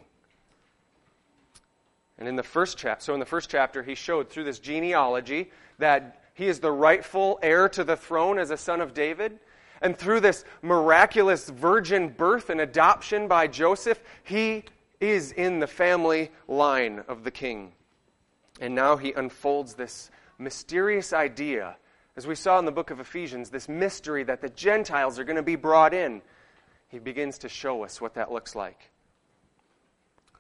And 2.19 2.27
in 2.27 2.35
the 2.35 2.43
first 2.43 2.79
chapter, 2.79 3.05
so 3.05 3.13
in 3.13 3.21
the 3.21 3.27
first 3.27 3.51
chapter, 3.51 3.83
he 3.83 3.95
showed 3.95 4.31
through 4.31 4.45
this 4.45 4.59
genealogy 4.59 5.51
that 5.77 6.23
he 6.33 6.47
is 6.47 6.61
the 6.61 6.73
rightful 6.73 7.39
heir 7.43 7.69
to 7.69 7.85
the 7.85 7.95
throne 7.95 8.39
as 8.39 8.51
a 8.51 8.57
son 8.57 8.81
of 8.81 8.95
David. 8.95 9.39
And 9.83 9.95
through 9.95 10.21
this 10.21 10.47
miraculous 10.63 11.51
virgin 11.51 12.09
birth 12.09 12.49
and 12.49 12.63
adoption 12.63 13.29
by 13.29 13.49
Joseph, 13.49 14.03
he 14.25 14.65
is 14.99 15.33
in 15.33 15.59
the 15.59 15.67
family 15.67 16.31
line 16.49 17.05
of 17.07 17.23
the 17.23 17.31
king. 17.31 17.73
And 18.63 18.75
now 18.75 18.97
he 18.97 19.13
unfolds 19.13 19.75
this 19.75 20.11
mysterious 20.39 21.13
idea, 21.13 21.77
as 22.19 22.27
we 22.27 22.35
saw 22.35 22.59
in 22.59 22.65
the 22.65 22.73
book 22.73 22.91
of 22.91 22.99
Ephesians, 22.99 23.49
this 23.49 23.69
mystery 23.69 24.25
that 24.25 24.41
the 24.41 24.49
Gentiles 24.49 25.21
are 25.21 25.25
going 25.25 25.37
to 25.37 25.43
be 25.43 25.55
brought 25.55 25.95
in. 25.95 26.21
He 26.89 26.99
begins 26.99 27.39
to 27.39 27.49
show 27.49 27.85
us 27.85 28.01
what 28.01 28.15
that 28.15 28.33
looks 28.33 28.57
like. 28.57 28.91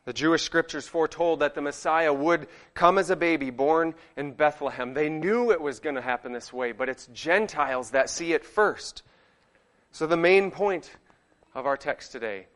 The 0.05 0.13
Jewish 0.13 0.43
scriptures 0.43 0.89
foretold 0.89 1.39
that 1.39 1.55
the 1.55 1.63
Messiah 1.63 2.13
would 2.13 2.49
come 2.75 2.99
as 2.99 3.11
a 3.11 3.17
baby 3.17 3.51
born 3.51 3.95
in 4.17 4.33
Bethlehem. 4.33 4.93
They 4.93 5.09
knew 5.09 5.53
it 5.53 5.61
was 5.61 5.79
going 5.79 5.95
to 5.95 6.03
happen 6.03 6.33
this 6.33 6.53
way, 6.53 6.73
but 6.73 6.89
it's 6.89 7.07
Gentiles 7.15 7.93
that 7.93 8.11
see 8.11 8.33
it 8.33 8.45
first. 8.45 9.05
So, 9.93 10.09
the 10.09 10.17
main 10.17 10.51
point 10.51 10.91
of 11.55 11.65
our 11.65 11.77
text 11.77 12.11
today 12.11 12.47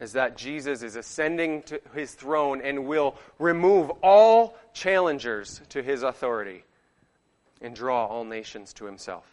is 0.00 0.14
that 0.14 0.38
Jesus 0.38 0.82
is 0.82 0.96
ascending 0.96 1.64
to 1.64 1.82
his 1.94 2.14
throne 2.14 2.62
and 2.62 2.86
will 2.86 3.14
remove 3.38 3.90
all 4.02 4.56
challengers 4.72 5.60
to 5.68 5.82
his 5.82 6.02
authority 6.02 6.64
and 7.62 7.74
draw 7.74 8.06
all 8.06 8.24
nations 8.24 8.72
to 8.74 8.84
himself. 8.84 9.24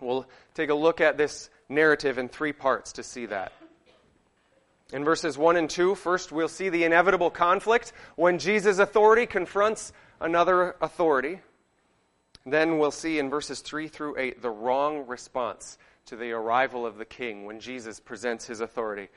We'll 0.00 0.26
take 0.54 0.70
a 0.70 0.74
look 0.74 1.00
at 1.00 1.18
this 1.18 1.50
narrative 1.68 2.18
in 2.18 2.28
three 2.28 2.52
parts 2.52 2.92
to 2.92 3.02
see 3.02 3.26
that. 3.26 3.52
In 4.92 5.04
verses 5.04 5.38
1 5.38 5.56
and 5.56 5.70
2, 5.70 5.94
first 5.94 6.32
we'll 6.32 6.48
see 6.48 6.68
the 6.68 6.84
inevitable 6.84 7.30
conflict 7.30 7.92
when 8.16 8.38
Jesus' 8.38 8.78
authority 8.78 9.26
confronts 9.26 9.92
another 10.20 10.74
authority. 10.80 11.40
Then 12.44 12.78
we'll 12.78 12.90
see 12.90 13.18
in 13.18 13.30
verses 13.30 13.60
3 13.60 13.88
through 13.88 14.18
8 14.18 14.42
the 14.42 14.50
wrong 14.50 15.06
response 15.06 15.78
to 16.06 16.16
the 16.16 16.32
arrival 16.32 16.86
of 16.86 16.98
the 16.98 17.04
king 17.04 17.44
when 17.44 17.60
Jesus 17.60 18.00
presents 18.00 18.46
his 18.46 18.60
authority. 18.60 19.08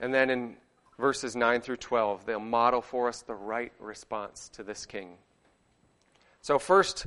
And 0.00 0.12
then 0.12 0.30
in 0.30 0.56
verses 0.98 1.36
9 1.36 1.60
through 1.60 1.76
12, 1.76 2.26
they'll 2.26 2.40
model 2.40 2.80
for 2.80 3.08
us 3.08 3.22
the 3.22 3.34
right 3.34 3.72
response 3.78 4.48
to 4.54 4.64
this 4.64 4.86
king. 4.86 5.18
So, 6.40 6.58
first, 6.58 7.06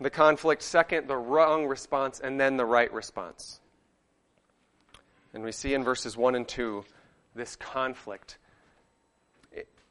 the 0.00 0.10
conflict. 0.10 0.62
Second, 0.62 1.08
the 1.08 1.16
wrong 1.16 1.66
response. 1.66 2.20
And 2.20 2.40
then 2.40 2.56
the 2.56 2.64
right 2.64 2.92
response. 2.92 3.60
And 5.34 5.42
we 5.42 5.52
see 5.52 5.74
in 5.74 5.84
verses 5.84 6.16
1 6.16 6.34
and 6.34 6.46
2 6.46 6.84
this 7.34 7.56
conflict. 7.56 8.38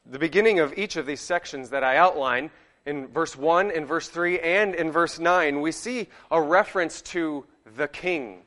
The 0.06 0.18
beginning 0.18 0.60
of 0.60 0.76
each 0.76 0.96
of 0.96 1.06
these 1.06 1.20
sections 1.20 1.70
that 1.70 1.84
I 1.84 1.96
outline, 1.96 2.50
in 2.86 3.08
verse 3.08 3.36
1, 3.36 3.70
in 3.70 3.84
verse 3.84 4.08
3, 4.08 4.40
and 4.40 4.74
in 4.74 4.90
verse 4.90 5.18
9, 5.18 5.60
we 5.60 5.72
see 5.72 6.08
a 6.30 6.40
reference 6.40 7.02
to 7.02 7.44
the 7.76 7.88
king. 7.88 8.42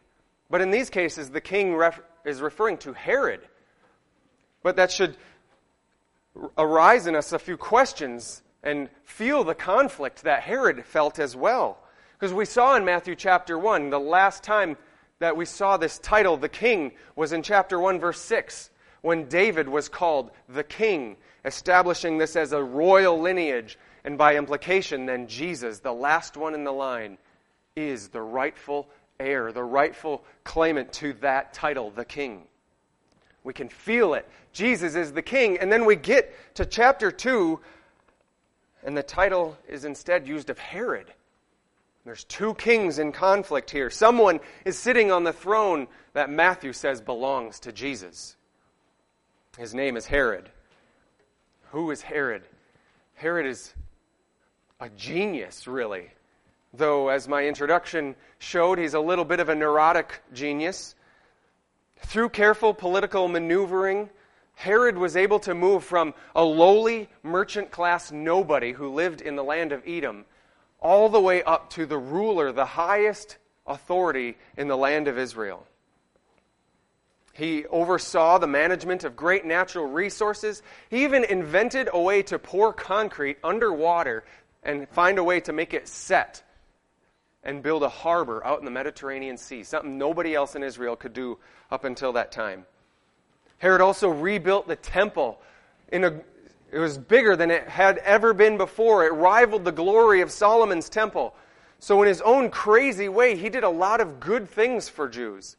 But 0.50 0.62
in 0.62 0.72
these 0.72 0.90
cases, 0.90 1.30
the 1.30 1.42
king 1.42 1.76
ref- 1.76 2.02
is 2.26 2.42
referring 2.42 2.78
to 2.80 2.94
Herod. 2.94 3.42
But 4.64 4.76
that 4.76 4.92
should 4.92 5.16
arise 6.58 7.08
in 7.08 7.16
us 7.16 7.34
a 7.34 7.40
few 7.40 7.58
questions 7.58 8.42
and 8.64 8.90
feel 9.04 9.44
the 9.44 9.56
conflict 9.56 10.24
that 10.24 10.44
Herod 10.44 10.86
felt 10.86 11.20
as 11.20 11.36
well. 11.36 11.78
Because 12.20 12.34
we 12.34 12.46
saw 12.46 12.76
in 12.76 12.86
Matthew 12.86 13.16
chapter 13.16 13.58
1, 13.58 13.90
the 13.90 14.00
last 14.00 14.44
time 14.44 14.78
that 15.20 15.36
we 15.36 15.46
saw 15.46 15.78
this 15.78 16.00
title, 16.00 16.38
the 16.38 16.50
king, 16.50 16.92
was 17.16 17.34
in 17.34 17.44
chapter 17.44 17.80
1, 17.80 18.00
verse 18.00 18.20
6 18.20 18.72
when 19.02 19.26
David 19.26 19.68
was 19.68 19.90
called 19.90 20.32
the 20.48 20.64
king, 20.64 21.18
establishing 21.44 22.18
this 22.18 22.36
as 22.36 22.52
a 22.52 22.64
royal 22.64 23.20
lineage, 23.20 23.78
and 24.04 24.18
by 24.18 24.36
implication, 24.36 25.06
then 25.06 25.28
Jesus, 25.28 25.80
the 25.80 25.94
last 25.94 26.38
one 26.38 26.54
in 26.54 26.64
the 26.64 26.72
line, 26.72 27.18
is 27.76 28.10
the 28.10 28.22
rightful 28.22 28.88
heir, 29.20 29.52
the 29.52 29.64
rightful 29.64 30.24
claimant 30.44 30.92
to 30.94 31.14
that 31.14 31.54
title, 31.54 31.92
the 31.92 32.06
king. 32.06 32.44
We 33.44 33.54
can 33.54 33.70
feel 33.70 34.14
it. 34.14 34.28
Jesus 34.54 34.96
is 34.96 35.14
the 35.14 35.22
king. 35.22 35.58
And 35.58 35.72
then 35.72 35.86
we 35.86 35.96
get 35.96 36.34
to 36.56 36.66
chapter 36.66 37.12
2, 37.12 37.60
and 38.84 38.98
the 38.98 39.04
title 39.04 39.58
is 39.68 39.86
instead 39.86 40.28
used 40.28 40.50
of 40.50 40.58
Herod. 40.58 41.08
There's 42.04 42.24
two 42.24 42.56
kings 42.56 42.98
in 42.98 43.12
conflict 43.12 43.70
here. 43.70 43.90
Someone 43.90 44.40
is 44.66 44.78
sitting 44.78 45.12
on 45.12 45.24
the 45.24 45.34
throne 45.34 45.88
that 46.14 46.30
Matthew 46.30 46.74
says 46.74 47.00
belongs 47.00 47.60
to 47.62 47.72
Jesus. 47.72 48.36
His 49.58 49.74
name 49.76 49.98
is 49.98 50.06
Herod. 50.08 50.50
Who 51.72 51.92
is 51.92 52.02
Herod? 52.02 52.44
Herod 53.14 53.46
is 53.46 53.74
a 54.80 54.90
genius, 54.90 55.68
really. 55.68 56.10
Though, 56.74 57.10
as 57.10 57.28
my 57.28 57.46
introduction 57.46 58.16
showed, 58.40 58.80
he's 58.80 58.96
a 58.96 59.00
little 59.00 59.26
bit 59.26 59.40
of 59.40 59.50
a 59.50 59.56
neurotic 59.56 60.22
genius. 60.34 60.96
Through 61.98 62.30
careful 62.30 62.74
political 62.74 63.28
maneuvering, 63.28 64.10
Herod 64.62 64.96
was 64.96 65.18
able 65.18 65.40
to 65.40 65.56
move 65.56 65.84
from 65.84 66.14
a 66.36 66.44
lowly 66.44 67.10
merchant 67.24 67.72
class 67.72 68.12
nobody 68.12 68.74
who 68.74 68.94
lived 68.94 69.20
in 69.20 69.36
the 69.36 69.44
land 69.44 69.72
of 69.72 69.82
Edom 69.88 70.26
all 70.80 71.10
the 71.10 71.20
way 71.20 71.42
up 71.42 71.72
to 71.72 71.88
the 71.88 71.98
ruler, 71.98 72.52
the 72.52 72.66
highest 72.66 73.38
authority 73.66 74.38
in 74.56 74.68
the 74.68 74.78
land 74.78 75.08
of 75.08 75.18
Israel. 75.18 75.66
He 77.34 77.66
oversaw 77.66 78.38
the 78.38 78.46
management 78.46 79.04
of 79.04 79.16
great 79.16 79.46
natural 79.46 79.88
resources. 79.88 80.62
He 80.92 81.06
even 81.06 81.24
invented 81.24 81.90
a 81.92 82.00
way 82.00 82.22
to 82.24 82.38
pour 82.38 82.72
concrete 82.72 83.38
underwater 83.44 84.24
and 84.62 84.88
find 84.90 85.18
a 85.18 85.24
way 85.24 85.40
to 85.40 85.54
make 85.54 85.74
it 85.74 85.88
set 85.88 86.44
and 87.44 87.64
build 87.64 87.82
a 87.82 87.90
harbor 87.90 88.46
out 88.46 88.60
in 88.60 88.66
the 88.66 88.72
Mediterranean 88.72 89.38
Sea, 89.38 89.64
something 89.64 89.98
nobody 89.98 90.36
else 90.36 90.56
in 90.56 90.62
Israel 90.62 90.96
could 90.96 91.14
do 91.14 91.40
up 91.72 91.84
until 91.84 92.14
that 92.14 92.32
time. 92.32 92.68
Herod 93.62 93.80
also 93.80 94.10
rebuilt 94.10 94.68
the 94.68 94.76
temple 94.76 95.40
in 95.92 96.04
a 96.04 96.20
it 96.72 96.80
was 96.80 96.98
bigger 96.98 97.36
than 97.36 97.52
it 97.52 97.68
had 97.68 98.00
ever 98.00 98.34
been 98.34 98.58
before. 98.58 99.06
It 99.06 99.14
rivaled 99.14 99.66
the 99.66 99.72
glory 99.72 100.22
of 100.22 100.32
Solomon's 100.32 100.90
temple. 100.90 101.36
So 101.78 102.02
in 102.02 102.08
his 102.08 102.22
own 102.22 102.50
crazy 102.50 103.08
way, 103.08 103.36
he 103.36 103.50
did 103.50 103.64
a 103.64 103.70
lot 103.70 104.02
of 104.02 104.20
good 104.20 104.50
things 104.50 104.90
for 104.90 105.08
Jews. 105.08 105.58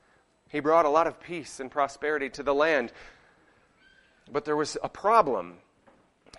He 0.49 0.59
brought 0.59 0.85
a 0.85 0.89
lot 0.91 1.07
of 1.07 1.21
peace 1.21 1.61
and 1.61 1.71
prosperity 1.71 2.29
to 2.31 2.43
the 2.43 2.55
land. 2.55 2.93
But 4.33 4.45
there 4.45 4.57
was 4.57 4.77
a 4.83 4.89
problem. 4.89 5.59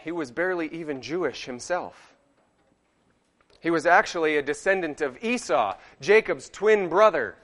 He 0.01 0.11
was 0.11 0.31
barely 0.31 0.67
even 0.73 1.01
Jewish 1.01 1.45
himself. 1.45 2.15
He 3.61 3.69
was 3.69 3.85
actually 3.85 4.35
a 4.35 4.41
descendant 4.41 4.99
of 4.99 5.23
Esau, 5.23 5.75
Jacob's 6.01 6.49
twin 6.49 6.89
brother. 6.89 7.35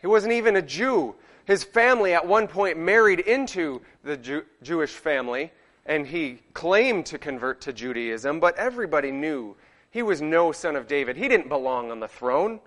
He 0.00 0.06
wasn't 0.06 0.34
even 0.34 0.54
a 0.54 0.62
Jew. 0.62 1.16
His 1.44 1.64
family 1.64 2.14
at 2.14 2.26
one 2.26 2.48
point 2.48 2.78
married 2.78 3.20
into 3.20 3.82
the 4.02 4.16
Jew- 4.16 4.46
Jewish 4.62 4.92
family, 4.92 5.52
and 5.84 6.06
he 6.06 6.40
claimed 6.54 7.06
to 7.06 7.18
convert 7.18 7.62
to 7.62 7.72
Judaism, 7.72 8.40
but 8.40 8.56
everybody 8.56 9.10
knew 9.10 9.56
he 9.90 10.02
was 10.02 10.22
no 10.22 10.52
son 10.52 10.76
of 10.76 10.86
David. 10.86 11.16
He 11.16 11.28
didn't 11.28 11.48
belong 11.48 11.90
on 11.90 12.00
the 12.00 12.08
throne. 12.08 12.60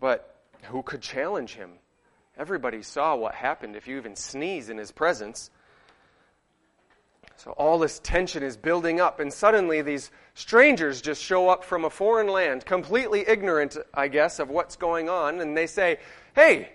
But 0.00 0.34
who 0.64 0.82
could 0.82 1.00
challenge 1.00 1.54
him? 1.54 1.70
Everybody 2.36 2.82
saw 2.82 3.14
what 3.14 3.34
happened 3.34 3.76
if 3.76 3.86
you 3.86 3.96
even 3.96 4.16
sneeze 4.16 4.68
in 4.68 4.78
his 4.78 4.90
presence. 4.90 5.50
So 7.36 7.52
all 7.52 7.78
this 7.78 8.00
tension 8.00 8.42
is 8.42 8.56
building 8.56 9.00
up, 9.00 9.18
and 9.18 9.32
suddenly 9.32 9.82
these 9.82 10.10
strangers 10.34 11.00
just 11.00 11.22
show 11.22 11.48
up 11.48 11.64
from 11.64 11.84
a 11.84 11.90
foreign 11.90 12.28
land, 12.28 12.64
completely 12.64 13.24
ignorant, 13.26 13.76
I 13.92 14.08
guess, 14.08 14.38
of 14.38 14.48
what's 14.48 14.76
going 14.76 15.08
on, 15.08 15.40
and 15.40 15.56
they 15.56 15.66
say, 15.66 15.98
Hey, 16.34 16.70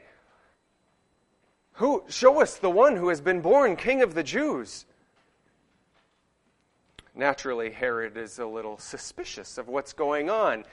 who 1.73 2.03
show 2.09 2.41
us 2.41 2.57
the 2.57 2.69
one 2.69 2.95
who 2.95 3.09
has 3.09 3.21
been 3.21 3.41
born 3.41 3.75
king 3.75 4.01
of 4.01 4.13
the 4.13 4.23
Jews? 4.23 4.85
Naturally, 7.15 7.71
Herod 7.71 8.17
is 8.17 8.37
a 8.37 8.45
little 8.45 8.77
suspicious 8.77 9.57
of 9.57 9.67
what's 9.67 9.93
going 9.93 10.29
on, 10.29 10.63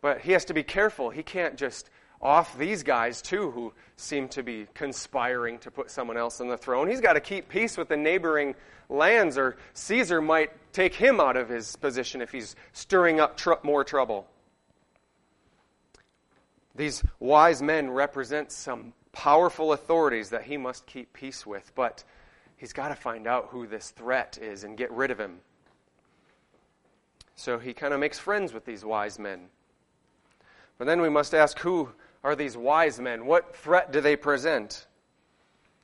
but 0.00 0.22
he 0.22 0.32
has 0.32 0.46
to 0.46 0.54
be 0.54 0.62
careful. 0.62 1.10
He 1.10 1.22
can't 1.22 1.56
just 1.56 1.90
off 2.22 2.56
these 2.56 2.82
guys, 2.82 3.20
too, 3.20 3.50
who 3.50 3.72
seem 3.96 4.28
to 4.28 4.42
be 4.42 4.66
conspiring 4.72 5.58
to 5.58 5.70
put 5.70 5.90
someone 5.90 6.16
else 6.16 6.40
on 6.40 6.48
the 6.48 6.56
throne. 6.56 6.88
He's 6.88 7.00
got 7.02 7.14
to 7.14 7.20
keep 7.20 7.48
peace 7.48 7.76
with 7.76 7.88
the 7.88 7.96
neighboring 7.96 8.54
lands, 8.88 9.36
or 9.36 9.56
Caesar 9.74 10.22
might 10.22 10.50
take 10.72 10.94
him 10.94 11.20
out 11.20 11.36
of 11.36 11.50
his 11.50 11.76
position 11.76 12.22
if 12.22 12.32
he's 12.32 12.56
stirring 12.72 13.20
up 13.20 13.36
tr- 13.36 13.52
more 13.62 13.84
trouble. 13.84 14.26
These 16.80 17.04
wise 17.18 17.60
men 17.60 17.90
represent 17.90 18.50
some 18.50 18.94
powerful 19.12 19.74
authorities 19.74 20.30
that 20.30 20.44
he 20.44 20.56
must 20.56 20.86
keep 20.86 21.12
peace 21.12 21.44
with, 21.44 21.70
but 21.74 22.04
he's 22.56 22.72
got 22.72 22.88
to 22.88 22.94
find 22.94 23.26
out 23.26 23.48
who 23.50 23.66
this 23.66 23.90
threat 23.90 24.38
is 24.40 24.64
and 24.64 24.78
get 24.78 24.90
rid 24.90 25.10
of 25.10 25.20
him. 25.20 25.40
So 27.36 27.58
he 27.58 27.74
kind 27.74 27.92
of 27.92 28.00
makes 28.00 28.18
friends 28.18 28.54
with 28.54 28.64
these 28.64 28.82
wise 28.82 29.18
men. 29.18 29.48
But 30.78 30.86
then 30.86 31.02
we 31.02 31.10
must 31.10 31.34
ask 31.34 31.58
who 31.58 31.90
are 32.24 32.34
these 32.34 32.56
wise 32.56 32.98
men? 32.98 33.26
What 33.26 33.54
threat 33.54 33.92
do 33.92 34.00
they 34.00 34.16
present? 34.16 34.86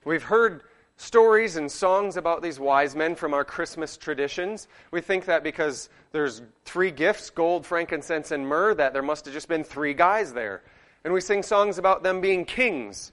We've 0.02 0.22
heard 0.22 0.62
stories 0.96 1.56
and 1.56 1.70
songs 1.70 2.16
about 2.16 2.40
these 2.40 2.58
wise 2.58 2.96
men 2.96 3.16
from 3.16 3.34
our 3.34 3.44
Christmas 3.44 3.98
traditions. 3.98 4.66
We 4.92 5.02
think 5.02 5.26
that 5.26 5.42
because 5.42 5.90
there's 6.12 6.40
three 6.64 6.90
gifts 6.90 7.28
gold, 7.28 7.66
frankincense, 7.66 8.30
and 8.30 8.48
myrrh 8.48 8.72
that 8.76 8.94
there 8.94 9.02
must 9.02 9.26
have 9.26 9.34
just 9.34 9.46
been 9.46 9.62
three 9.62 9.92
guys 9.92 10.32
there. 10.32 10.62
And 11.06 11.14
we 11.14 11.20
sing 11.20 11.44
songs 11.44 11.78
about 11.78 12.02
them 12.02 12.20
being 12.20 12.44
kings. 12.44 13.12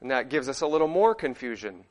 And 0.00 0.12
that 0.12 0.28
gives 0.28 0.48
us 0.48 0.60
a 0.60 0.66
little 0.68 0.86
more 0.86 1.16
confusion. 1.16 1.82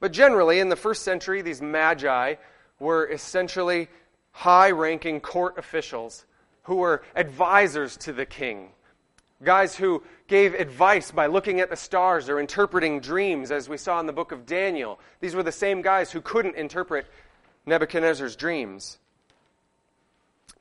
But 0.00 0.12
generally, 0.12 0.60
in 0.60 0.70
the 0.70 0.76
first 0.76 1.02
century, 1.02 1.42
these 1.42 1.60
magi 1.60 2.36
were 2.80 3.06
essentially 3.06 3.88
high 4.32 4.70
ranking 4.70 5.20
court 5.20 5.58
officials 5.58 6.24
who 6.62 6.76
were 6.76 7.02
advisors 7.14 7.98
to 7.98 8.14
the 8.14 8.24
king. 8.24 8.70
Guys 9.44 9.76
who 9.76 10.02
gave 10.26 10.54
advice 10.54 11.10
by 11.10 11.26
looking 11.26 11.60
at 11.60 11.68
the 11.68 11.76
stars 11.76 12.30
or 12.30 12.40
interpreting 12.40 12.98
dreams, 12.98 13.50
as 13.50 13.68
we 13.68 13.76
saw 13.76 14.00
in 14.00 14.06
the 14.06 14.12
book 14.14 14.32
of 14.32 14.46
Daniel. 14.46 14.98
These 15.20 15.34
were 15.34 15.42
the 15.42 15.52
same 15.52 15.82
guys 15.82 16.10
who 16.10 16.22
couldn't 16.22 16.56
interpret 16.56 17.04
Nebuchadnezzar's 17.66 18.36
dreams. 18.36 18.96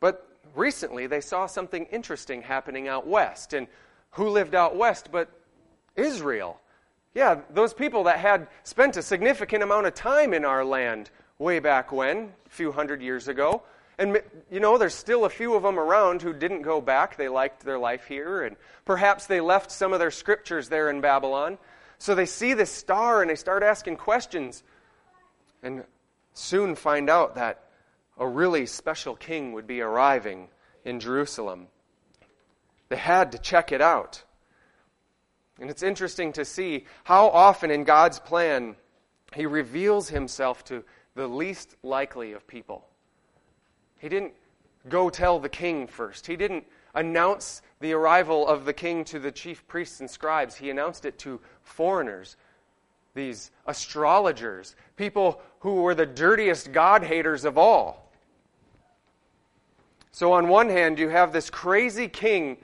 But 0.01 0.26
recently, 0.56 1.08
they 1.08 1.22
saw 1.22 1.46
something 1.46 1.86
interesting 1.86 2.42
happening 2.42 2.88
out 2.88 3.08
west. 3.08 3.54
And 3.54 3.68
who 4.12 4.30
lived 4.30 4.56
out 4.56 4.75
west 4.75 5.10
but 5.12 5.30
Israel? 5.96 6.60
Yeah, 7.13 7.42
those 7.51 7.74
people 7.74 8.04
that 8.04 8.20
had 8.20 8.48
spent 8.63 8.98
a 8.98 9.01
significant 9.01 9.63
amount 9.63 9.88
of 9.88 9.96
time 9.96 10.34
in 10.34 10.46
our 10.46 10.63
land 10.63 11.10
way 11.39 11.60
back 11.60 11.92
when, 11.92 12.34
a 12.46 12.50
few 12.50 12.72
hundred 12.72 13.01
years 13.01 13.27
ago. 13.27 13.63
And, 14.00 14.22
you 14.51 14.60
know, 14.60 14.77
there's 14.77 14.94
still 14.94 15.25
a 15.25 15.30
few 15.30 15.56
of 15.56 15.63
them 15.63 15.80
around 15.80 16.22
who 16.22 16.32
didn't 16.32 16.62
go 16.62 16.80
back. 16.80 17.18
They 17.18 17.30
liked 17.30 17.66
their 17.66 17.80
life 17.80 18.06
here, 18.06 18.44
and 18.44 18.56
perhaps 18.86 19.25
they 19.25 19.42
left 19.42 19.72
some 19.72 19.94
of 19.94 20.00
their 20.00 20.12
scriptures 20.12 20.70
there 20.70 20.92
in 20.92 21.01
Babylon. 21.01 21.58
So 21.98 22.13
they 22.13 22.27
see 22.27 22.54
this 22.54 22.72
star 22.72 23.22
and 23.22 23.32
they 23.32 23.36
start 23.36 23.63
asking 23.63 23.96
questions, 23.98 24.62
and 25.63 25.84
soon 26.34 26.75
find 26.75 27.10
out 27.10 27.34
that 27.36 27.63
a 28.19 28.27
really 28.27 28.65
special 28.65 29.15
king 29.15 29.53
would 29.53 29.67
be 29.67 29.81
arriving 29.81 30.47
in 30.83 31.00
Jerusalem. 31.00 31.67
They 32.89 32.95
had 32.95 33.31
to 33.33 33.38
check 33.38 33.71
it 33.71 33.81
out. 33.81 34.24
And 35.59 35.69
it's 35.69 35.83
interesting 35.83 36.33
to 36.33 36.45
see 36.45 36.86
how 37.03 37.27
often 37.29 37.71
in 37.71 37.83
God's 37.83 38.19
plan 38.19 38.75
he 39.33 39.45
reveals 39.45 40.09
himself 40.09 40.63
to 40.65 40.83
the 41.15 41.27
least 41.27 41.75
likely 41.83 42.33
of 42.33 42.47
people. 42.47 42.86
He 43.97 44.09
didn't 44.09 44.33
go 44.88 45.09
tell 45.09 45.39
the 45.39 45.50
king 45.50 45.88
first. 45.88 46.27
He 46.27 46.36
didn't 46.36 46.65
announce 46.93 47.62
the 47.79 47.93
arrival 47.93 48.47
of 48.47 48.65
the 48.65 48.74
king 48.74 49.03
to 49.05 49.19
the 49.19 49.31
chief 49.31 49.67
priests 49.67 50.00
and 50.00 50.09
scribes. 50.09 50.55
He 50.55 50.69
announced 50.69 51.05
it 51.05 51.17
to 51.19 51.41
foreigners, 51.63 52.38
these 53.13 53.51
astrologers, 53.65 54.75
people 54.95 55.41
who 55.59 55.81
were 55.81 55.95
the 55.95 56.05
dirtiest 56.05 56.71
God 56.71 57.03
haters 57.03 57.45
of 57.45 57.57
all. 57.57 58.06
So, 60.17 60.31
on 60.31 60.47
one 60.47 60.67
hand, 60.67 60.97
you 60.97 61.09
have 61.09 61.31
this 61.31 61.51
crazy 61.51 62.07
king 62.07 62.57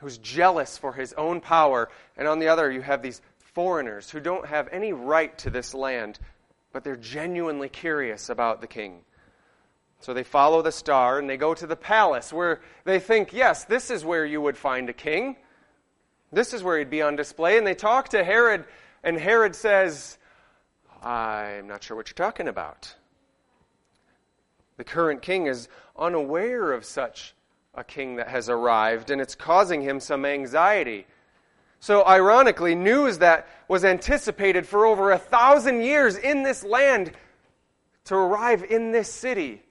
who's 0.00 0.18
jealous 0.18 0.76
for 0.76 0.92
his 0.92 1.12
own 1.12 1.40
power, 1.40 1.88
and 2.16 2.26
on 2.26 2.40
the 2.40 2.48
other, 2.48 2.68
you 2.68 2.80
have 2.80 3.00
these 3.00 3.22
foreigners 3.38 4.10
who 4.10 4.18
don't 4.18 4.44
have 4.48 4.68
any 4.72 4.92
right 4.92 5.38
to 5.38 5.50
this 5.50 5.72
land, 5.72 6.18
but 6.72 6.82
they're 6.82 6.96
genuinely 6.96 7.68
curious 7.68 8.28
about 8.28 8.60
the 8.60 8.66
king. 8.66 9.02
So 10.00 10.12
they 10.12 10.24
follow 10.24 10.62
the 10.62 10.72
star 10.72 11.20
and 11.20 11.30
they 11.30 11.36
go 11.36 11.54
to 11.54 11.64
the 11.64 11.76
palace 11.76 12.32
where 12.32 12.60
they 12.82 12.98
think, 12.98 13.32
yes, 13.32 13.64
this 13.66 13.88
is 13.88 14.04
where 14.04 14.26
you 14.26 14.40
would 14.40 14.56
find 14.56 14.90
a 14.90 14.92
king. 14.92 15.36
This 16.32 16.52
is 16.52 16.64
where 16.64 16.76
he'd 16.76 16.90
be 16.90 17.02
on 17.02 17.14
display. 17.14 17.56
And 17.56 17.64
they 17.64 17.76
talk 17.76 18.08
to 18.08 18.24
Herod, 18.24 18.64
and 19.04 19.16
Herod 19.16 19.54
says, 19.54 20.18
I'm 21.04 21.68
not 21.68 21.84
sure 21.84 21.96
what 21.96 22.08
you're 22.08 22.14
talking 22.14 22.48
about. 22.48 22.96
The 24.76 24.84
current 24.84 25.22
king 25.22 25.46
is 25.46 25.68
unaware 25.96 26.72
of 26.72 26.84
such 26.84 27.34
a 27.74 27.84
king 27.84 28.16
that 28.16 28.28
has 28.28 28.48
arrived, 28.48 29.10
and 29.10 29.20
it's 29.20 29.34
causing 29.34 29.82
him 29.82 30.00
some 30.00 30.24
anxiety. 30.24 31.06
So, 31.80 32.06
ironically, 32.06 32.74
news 32.74 33.18
that 33.18 33.48
was 33.68 33.84
anticipated 33.84 34.66
for 34.66 34.86
over 34.86 35.10
a 35.10 35.18
thousand 35.18 35.82
years 35.82 36.16
in 36.16 36.42
this 36.42 36.62
land 36.62 37.12
to 38.04 38.14
arrive 38.14 38.62
in 38.64 38.92
this 38.92 39.12
city 39.12 39.62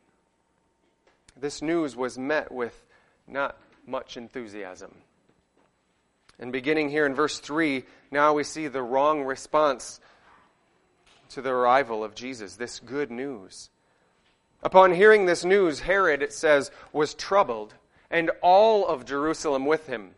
this 1.42 1.62
news 1.62 1.96
was 1.96 2.18
met 2.18 2.52
with 2.52 2.86
not 3.28 3.58
much 3.86 4.16
enthusiasm. 4.16 4.96
And 6.40 6.52
beginning 6.52 6.90
here 6.90 7.06
in 7.06 7.16
verse 7.16 7.40
3, 7.40 7.84
now 8.12 8.34
we 8.34 8.44
see 8.44 8.68
the 8.68 8.82
wrong 8.82 9.24
response 9.24 10.00
to 11.30 11.42
the 11.42 11.50
arrival 11.50 12.04
of 12.04 12.16
Jesus, 12.16 12.56
this 12.56 12.80
good 12.80 13.12
news. 13.12 13.71
Upon 14.64 14.94
hearing 14.94 15.26
this 15.26 15.44
news, 15.44 15.80
Herod, 15.80 16.22
it 16.22 16.34
says, 16.34 16.72
was 16.94 17.14
troubled, 17.14 17.74
and 18.10 18.30
all 18.42 18.88
of 18.88 19.06
Jerusalem 19.06 19.66
with 19.66 19.88
him. 19.88 20.12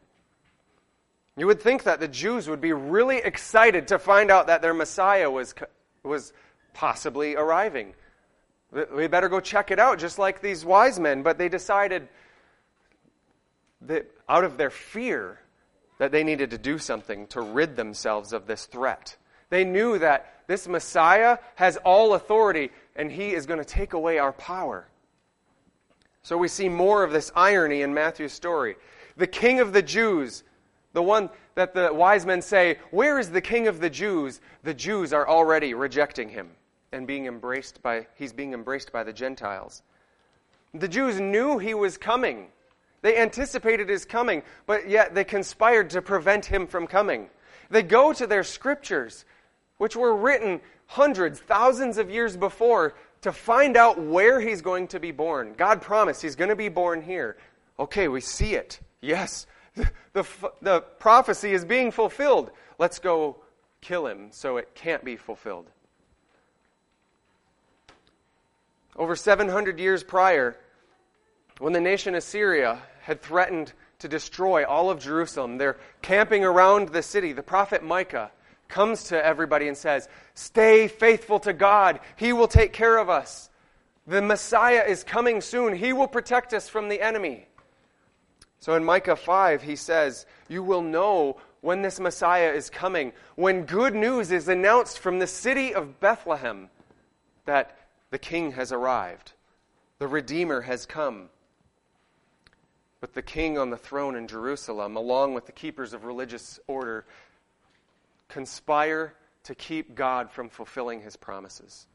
You 1.38 1.47
would 1.47 1.62
think 1.62 1.84
that 1.84 1.99
the 1.99 2.08
Jews 2.08 2.47
would 2.47 2.62
be 2.62 2.73
really 2.73 3.17
excited 3.17 3.88
to 3.88 3.97
find 3.97 4.29
out 4.29 4.47
that 4.47 4.62
their 4.62 4.73
Messiah 4.73 5.32
was, 5.32 5.56
was 6.03 6.34
possibly 6.73 7.36
arriving. 7.36 7.93
We 8.93 9.08
better 9.08 9.29
go 9.29 9.39
check 9.39 9.71
it 9.71 9.79
out, 9.79 9.97
just 9.97 10.19
like 10.19 10.41
these 10.41 10.65
wise 10.65 10.99
men. 10.99 11.23
But 11.23 11.38
they 11.38 11.49
decided 11.49 12.08
that 13.82 14.12
out 14.27 14.43
of 14.43 14.58
their 14.58 14.69
fear 14.69 15.39
that 15.99 16.12
they 16.12 16.23
needed 16.23 16.51
to 16.51 16.58
do 16.58 16.77
something 16.77 17.27
to 17.27 17.41
rid 17.41 17.75
themselves 17.75 18.34
of 18.34 18.45
this 18.45 18.65
threat. 18.65 19.15
They 19.49 19.63
knew 19.63 19.99
that 19.99 20.43
this 20.47 20.67
Messiah 20.67 21.38
has 21.56 21.77
all 21.77 22.13
authority 22.13 22.71
and 22.95 23.12
he 23.12 23.34
is 23.34 23.45
going 23.45 23.60
to 23.60 23.65
take 23.65 23.93
away 23.93 24.19
our 24.19 24.34
power. 24.34 24.88
So 26.21 26.38
we 26.38 26.47
see 26.47 26.69
more 26.69 27.03
of 27.03 27.12
this 27.12 27.32
irony 27.36 27.82
in 27.82 27.93
Matthew's 27.93 28.34
story. 28.34 28.75
The 29.17 29.27
king 29.27 29.60
of 29.60 29.73
the 29.73 29.82
Jews, 29.82 30.43
the 30.93 31.03
one 31.03 31.29
that 31.56 31.73
the 31.73 31.93
wise 31.93 32.25
men 32.25 32.41
say, 32.41 32.77
Where 32.91 33.19
is 33.19 33.29
the 33.29 33.41
king 33.41 33.67
of 33.67 33.79
the 33.79 33.89
Jews? 33.89 34.41
The 34.63 34.73
Jews 34.73 35.13
are 35.13 35.27
already 35.27 35.73
rejecting 35.73 36.29
him 36.29 36.49
and 36.91 37.06
being 37.06 37.25
embraced 37.25 37.82
by 37.82 38.08
he's 38.15 38.34
being 38.34 38.53
embraced 38.53 38.91
by 38.91 39.03
the 39.03 39.13
Gentiles. 39.13 39.82
The 40.73 40.88
Jews 40.88 41.19
knew 41.19 41.58
he 41.58 41.73
was 41.73 41.97
coming. 41.97 42.47
They 43.01 43.17
anticipated 43.17 43.89
his 43.89 44.06
coming, 44.06 44.43
but 44.65 44.89
yet 44.89 45.13
they 45.13 45.25
conspired 45.25 45.89
to 45.91 46.01
prevent 46.01 46.45
him 46.45 46.65
from 46.65 46.88
coming. 46.88 47.29
They 47.69 47.84
go 47.84 48.13
to 48.13 48.25
their 48.25 48.43
scriptures, 48.43 49.25
which 49.77 49.95
were 49.95 50.15
written 50.15 50.62
hundreds, 50.93 51.39
thousands 51.39 51.97
of 51.97 52.12
years 52.12 52.38
before, 52.38 52.93
to 53.21 53.32
find 53.32 53.75
out 53.75 53.99
where 53.99 54.39
he's 54.39 54.62
going 54.62 54.88
to 54.88 54.99
be 54.99 55.12
born. 55.12 55.56
God 55.58 55.82
promised 55.82 56.21
he's 56.21 56.36
going 56.36 56.51
to 56.51 56.56
be 56.56 56.69
born 56.69 57.01
here. 57.01 57.36
Okay, 57.79 58.08
we 58.08 58.21
see 58.21 58.53
it. 58.53 58.79
Yes, 59.01 59.47
the, 59.75 59.89
the, 60.13 60.23
the 60.62 60.82
prophecy 60.99 61.51
is 61.51 61.65
being 61.65 61.89
fulfilled. 61.89 62.51
Let's 62.77 62.99
go 62.99 63.38
kill 63.82 64.06
him 64.06 64.27
so 64.29 64.58
it 64.58 64.75
can't 64.75 65.03
be 65.03 65.15
fulfilled. 65.15 65.65
Over 68.95 69.15
700 69.15 69.79
years 69.79 70.03
prior, 70.03 70.56
when 71.58 71.73
the 71.73 71.82
nation 71.82 72.13
Assyria 72.13 72.84
had 73.01 73.23
threatened 73.23 73.73
to 73.97 74.08
destroy 74.08 74.63
all 74.63 74.91
of 74.91 74.99
Jerusalem, 74.99 75.58
they're 75.58 75.79
camping 76.03 76.45
around 76.45 76.89
the 76.89 77.01
city. 77.01 77.34
The 77.34 77.41
prophet 77.41 77.84
Micah 77.84 78.29
comes 78.73 79.03
to 79.05 79.25
everybody 79.25 79.67
and 79.67 79.77
says, 79.77 80.09
Stay 80.33 80.88
faithful 80.88 81.39
to 81.41 81.53
God. 81.53 81.99
He 82.15 82.33
will 82.33 82.47
take 82.47 82.73
care 82.73 82.97
of 82.97 83.07
us. 83.07 83.51
The 84.07 84.21
Messiah 84.21 84.83
is 84.88 85.03
coming 85.03 85.41
soon. 85.41 85.75
He 85.75 85.93
will 85.93 86.07
protect 86.07 86.53
us 86.53 86.67
from 86.67 86.89
the 86.89 86.99
enemy. 86.99 87.45
So 88.59 88.73
in 88.73 88.83
Micah 88.83 89.15
5, 89.15 89.62
he 89.62 89.75
says, 89.75 90.25
You 90.49 90.63
will 90.63 90.81
know 90.81 91.38
when 91.62 91.83
this 91.83 91.99
Messiah 91.99 92.51
is 92.51 92.71
coming, 92.71 93.13
when 93.36 93.65
good 93.65 93.93
news 93.93 94.31
is 94.31 94.47
announced 94.47 94.97
from 94.97 95.19
the 95.19 95.27
city 95.27 95.73
of 95.73 95.99
Bethlehem 95.99 96.69
that 97.45 97.77
the 98.09 98.17
king 98.17 98.53
has 98.53 98.71
arrived, 98.71 99.33
the 99.99 100.07
Redeemer 100.07 100.62
has 100.62 100.88
come. 100.88 101.29
But 103.03 103.13
the 103.13 103.21
king 103.21 103.57
on 103.57 103.69
the 103.69 103.77
throne 103.77 104.15
in 104.15 104.27
Jerusalem, 104.27 104.95
along 104.95 105.33
with 105.33 105.45
the 105.45 105.51
keepers 105.51 105.93
of 105.93 106.05
religious 106.05 106.59
order, 106.67 107.05
conspire 108.34 109.13
to 109.43 109.54
keep 109.54 109.93
God 109.93 110.32
from 110.32 110.50
fulfilling 110.50 111.02
his 111.02 111.15
promises. 111.15 111.86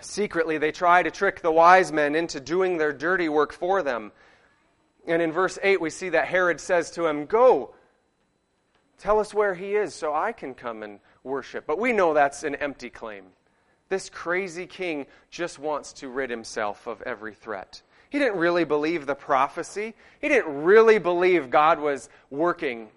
Secretly, 0.00 0.58
they 0.58 0.70
try 0.70 1.02
to 1.02 1.10
trick 1.10 1.42
the 1.42 1.50
wise 1.50 1.90
men 1.90 2.14
into 2.14 2.38
doing 2.38 2.78
their 2.78 2.92
dirty 2.92 3.28
work 3.28 3.52
for 3.52 3.82
them. 3.82 4.12
And 5.06 5.20
in 5.20 5.32
verse 5.32 5.58
8, 5.60 5.80
we 5.80 5.90
see 5.90 6.10
that 6.10 6.28
Herod 6.28 6.60
says 6.60 6.92
to 6.92 7.06
him, 7.06 7.26
Go, 7.26 7.74
tell 8.96 9.18
us 9.18 9.34
where 9.34 9.54
he 9.54 9.74
is 9.74 9.92
so 9.92 10.14
I 10.14 10.30
can 10.30 10.54
come 10.54 10.84
and 10.84 11.00
worship. 11.24 11.66
But 11.66 11.80
we 11.80 11.92
know 11.92 12.14
that's 12.14 12.44
an 12.44 12.54
empty 12.54 12.88
claim. 12.88 13.24
This 13.88 14.08
crazy 14.08 14.66
king 14.66 15.06
just 15.30 15.58
wants 15.58 15.92
to 15.94 16.08
rid 16.08 16.30
himself 16.30 16.86
of 16.86 17.02
every 17.02 17.34
threat. 17.34 17.82
He 18.08 18.20
didn't 18.20 18.38
really 18.38 18.64
believe 18.64 19.06
the 19.06 19.16
prophecy. 19.16 19.94
He 20.20 20.28
didn't 20.28 20.62
really 20.62 20.98
believe 20.98 21.50
God 21.50 21.80
was 21.80 22.08
working 22.30 22.88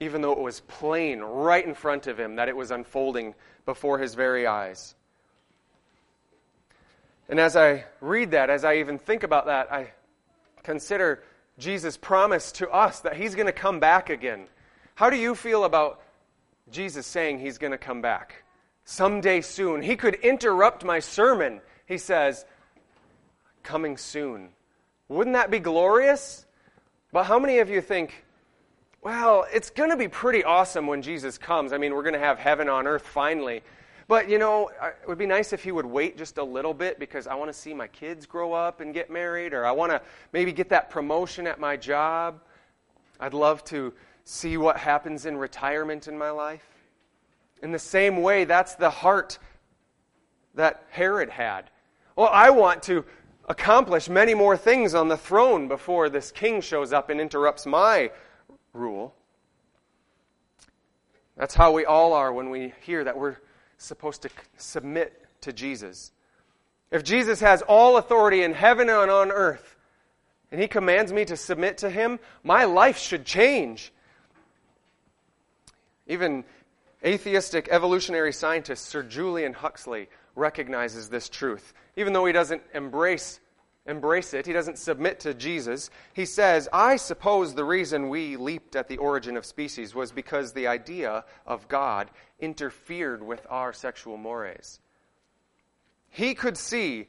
even 0.00 0.20
though 0.20 0.32
it 0.32 0.38
was 0.38 0.60
plain 0.60 1.20
right 1.20 1.64
in 1.64 1.74
front 1.74 2.06
of 2.06 2.18
him 2.18 2.36
that 2.36 2.48
it 2.48 2.56
was 2.56 2.70
unfolding 2.70 3.34
before 3.66 3.98
his 3.98 4.14
very 4.14 4.46
eyes. 4.46 4.94
And 7.28 7.38
as 7.38 7.56
I 7.56 7.84
read 8.00 8.30
that, 8.30 8.48
as 8.48 8.64
I 8.64 8.76
even 8.76 8.98
think 8.98 9.22
about 9.22 9.46
that, 9.46 9.70
I 9.70 9.92
consider 10.62 11.22
Jesus' 11.58 11.96
promise 11.96 12.52
to 12.52 12.70
us 12.70 13.00
that 13.00 13.16
he's 13.16 13.34
going 13.34 13.46
to 13.46 13.52
come 13.52 13.80
back 13.80 14.08
again. 14.08 14.46
How 14.94 15.10
do 15.10 15.16
you 15.16 15.34
feel 15.34 15.64
about 15.64 16.00
Jesus 16.70 17.06
saying 17.06 17.38
he's 17.40 17.58
going 17.58 17.72
to 17.72 17.78
come 17.78 18.00
back 18.00 18.44
someday 18.84 19.40
soon? 19.40 19.82
He 19.82 19.96
could 19.96 20.14
interrupt 20.14 20.84
my 20.84 21.00
sermon. 21.00 21.60
He 21.86 21.98
says, 21.98 22.44
coming 23.62 23.96
soon. 23.96 24.50
Wouldn't 25.08 25.34
that 25.34 25.50
be 25.50 25.58
glorious? 25.58 26.46
But 27.12 27.24
how 27.24 27.38
many 27.38 27.58
of 27.58 27.68
you 27.68 27.80
think, 27.80 28.24
well, 29.02 29.46
it's 29.52 29.70
going 29.70 29.90
to 29.90 29.96
be 29.96 30.08
pretty 30.08 30.44
awesome 30.44 30.86
when 30.86 31.02
Jesus 31.02 31.38
comes? 31.38 31.72
I 31.72 31.78
mean, 31.78 31.94
we're 31.94 32.02
going 32.02 32.14
to 32.14 32.18
have 32.18 32.38
heaven 32.38 32.68
on 32.68 32.86
earth 32.86 33.06
finally. 33.06 33.62
But, 34.08 34.30
you 34.30 34.38
know, 34.38 34.70
it 34.82 35.06
would 35.06 35.18
be 35.18 35.26
nice 35.26 35.52
if 35.52 35.62
he 35.62 35.70
would 35.70 35.84
wait 35.84 36.16
just 36.16 36.38
a 36.38 36.42
little 36.42 36.72
bit 36.72 36.98
because 36.98 37.26
I 37.26 37.34
want 37.34 37.50
to 37.50 37.58
see 37.58 37.74
my 37.74 37.86
kids 37.88 38.24
grow 38.24 38.54
up 38.54 38.80
and 38.80 38.94
get 38.94 39.10
married, 39.10 39.52
or 39.52 39.66
I 39.66 39.72
want 39.72 39.92
to 39.92 40.00
maybe 40.32 40.50
get 40.50 40.70
that 40.70 40.88
promotion 40.88 41.46
at 41.46 41.60
my 41.60 41.76
job. 41.76 42.40
I'd 43.20 43.34
love 43.34 43.64
to 43.64 43.92
see 44.24 44.56
what 44.56 44.78
happens 44.78 45.26
in 45.26 45.36
retirement 45.36 46.08
in 46.08 46.16
my 46.16 46.30
life. 46.30 46.66
In 47.62 47.70
the 47.70 47.78
same 47.78 48.22
way, 48.22 48.44
that's 48.44 48.76
the 48.76 48.90
heart 48.90 49.38
that 50.54 50.84
Herod 50.90 51.28
had. 51.28 51.70
Well, 52.16 52.30
I 52.32 52.50
want 52.50 52.82
to 52.84 53.04
accomplish 53.48 54.08
many 54.08 54.34
more 54.34 54.56
things 54.56 54.94
on 54.94 55.08
the 55.08 55.16
throne 55.16 55.68
before 55.68 56.08
this 56.08 56.30
king 56.30 56.60
shows 56.60 56.92
up 56.92 57.10
and 57.10 57.20
interrupts 57.20 57.66
my 57.66 58.10
rule. 58.72 59.14
That's 61.36 61.54
how 61.54 61.72
we 61.72 61.84
all 61.84 62.12
are 62.12 62.32
when 62.32 62.50
we 62.50 62.72
hear 62.82 63.04
that 63.04 63.16
we're 63.16 63.36
supposed 63.76 64.22
to 64.22 64.30
submit 64.56 65.24
to 65.42 65.52
Jesus. 65.52 66.12
If 66.90 67.04
Jesus 67.04 67.40
has 67.40 67.62
all 67.62 67.96
authority 67.96 68.42
in 68.42 68.54
heaven 68.54 68.88
and 68.88 69.10
on 69.10 69.30
earth, 69.30 69.76
and 70.50 70.60
he 70.60 70.66
commands 70.66 71.12
me 71.12 71.24
to 71.26 71.36
submit 71.36 71.78
to 71.78 71.90
him, 71.90 72.18
my 72.42 72.64
life 72.64 72.98
should 72.98 73.24
change. 73.24 73.92
Even 76.06 76.44
atheistic 77.04 77.68
evolutionary 77.70 78.32
scientist 78.32 78.86
Sir 78.86 79.02
Julian 79.02 79.52
Huxley 79.52 80.08
recognizes 80.34 81.08
this 81.08 81.28
truth. 81.28 81.74
Even 81.96 82.12
though 82.12 82.24
he 82.24 82.32
doesn't 82.32 82.62
embrace 82.74 83.40
embrace 83.88 84.34
it, 84.34 84.46
he 84.46 84.52
doesn't 84.52 84.78
submit 84.78 85.20
to 85.20 85.34
Jesus. 85.34 85.90
He 86.12 86.24
says, 86.24 86.68
I 86.72 86.96
suppose 86.96 87.54
the 87.54 87.64
reason 87.64 88.08
we 88.08 88.36
leaped 88.36 88.76
at 88.76 88.88
the 88.88 88.98
origin 88.98 89.36
of 89.36 89.46
species 89.46 89.94
was 89.94 90.12
because 90.12 90.52
the 90.52 90.66
idea 90.66 91.24
of 91.46 91.66
God 91.68 92.10
interfered 92.38 93.22
with 93.22 93.46
our 93.50 93.72
sexual 93.72 94.16
mores. 94.16 94.80
He 96.10 96.34
could 96.34 96.56
see 96.56 97.08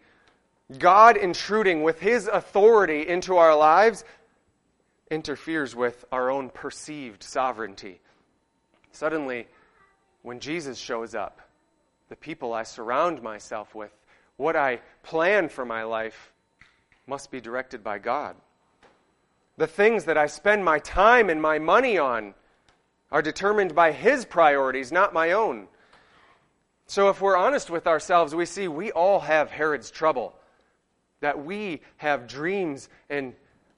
God 0.78 1.18
intruding 1.18 1.84
with 1.84 2.00
his 2.00 2.28
authority 2.28 3.08
into 3.08 3.38
our 3.38 3.56
lives 3.56 4.04
interferes 5.10 5.76
with 5.76 6.06
our 6.12 6.30
own 6.30 6.50
perceived 6.50 7.24
sovereignty. 7.24 8.00
Suddenly, 8.92 9.48
when 10.22 10.40
Jesus 10.40 10.78
shows 10.78 11.16
up, 11.16 11.42
the 12.10 12.16
people 12.16 12.54
I 12.54 12.64
surround 12.64 13.22
myself 13.22 13.74
with, 13.74 13.92
what 14.38 14.56
I 14.56 14.80
plan 15.04 15.50
for 15.50 15.66
my 15.66 15.84
life, 15.84 16.32
must 17.10 17.32
be 17.32 17.42
directed 17.42 17.84
by 17.84 17.98
God. 17.98 18.36
The 19.58 19.68
things 19.68 20.06
that 20.06 20.18
I 20.18 20.28
spend 20.28 20.64
my 20.64 20.80
time 20.80 21.30
and 21.30 21.42
my 21.42 21.60
money 21.60 21.98
on 21.98 22.36
are 23.12 23.22
determined 23.22 23.76
by 23.76 23.92
His 23.92 24.24
priorities, 24.24 24.92
not 24.92 25.14
my 25.14 25.32
own. 25.32 25.68
So 26.86 27.10
if 27.10 27.20
we're 27.20 27.36
honest 27.36 27.70
with 27.70 27.88
ourselves, 27.88 28.34
we 28.34 28.46
see 28.46 28.68
we 28.68 28.92
all 28.92 29.20
have 29.20 29.50
Herod's 29.50 29.92
trouble. 29.92 30.34
That 31.22 31.44
we 31.44 31.82
have 31.98 32.28
dreams 32.28 32.88
and 33.10 33.34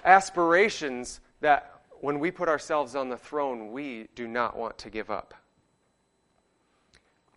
aspirations 0.06 1.20
that 1.40 1.82
when 2.02 2.20
we 2.20 2.32
put 2.32 2.50
ourselves 2.50 2.96
on 2.96 3.10
the 3.10 3.18
throne, 3.18 3.72
we 3.72 4.08
do 4.14 4.28
not 4.28 4.58
want 4.58 4.78
to 4.80 4.90
give 4.90 5.10
up. 5.10 5.34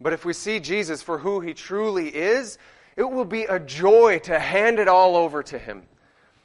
But 0.01 0.13
if 0.13 0.25
we 0.25 0.33
see 0.33 0.61
Jesus 0.61 1.03
for 1.03 1.19
who 1.19 1.41
he 1.41 1.55
truly 1.55 2.09
is, 2.15 2.59
it 2.97 3.11
will 3.11 3.25
be 3.25 3.45
a 3.45 3.59
joy 3.59 4.21
to 4.21 4.39
hand 4.39 4.79
it 4.79 4.89
all 4.89 5.17
over 5.17 5.43
to 5.43 5.59
him. 5.59 5.83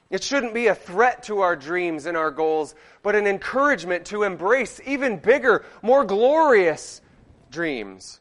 It 0.09 0.23
shouldn't 0.23 0.55
be 0.55 0.67
a 0.67 0.75
threat 0.75 1.23
to 1.23 1.41
our 1.41 1.55
dreams 1.55 2.07
and 2.07 2.17
our 2.17 2.31
goals, 2.31 2.73
but 3.03 3.15
an 3.15 3.27
encouragement 3.27 4.05
to 4.07 4.23
embrace 4.23 4.81
even 4.85 5.17
bigger, 5.17 5.63
more 5.83 6.03
glorious 6.03 7.01
dreams. 7.51 8.19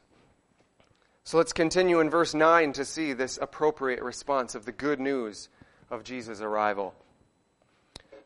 So 1.25 1.39
let's 1.39 1.53
continue 1.53 2.01
in 2.01 2.11
verse 2.11 2.35
9 2.35 2.75
to 2.75 2.85
see 2.85 3.15
this 3.15 3.39
appropriate 3.41 4.03
response 4.03 4.55
of 4.55 4.67
the 4.67 4.73
good 4.73 5.01
news 5.01 5.49
of 5.91 6.05
Jesus' 6.05 6.43
arrival. 6.43 6.95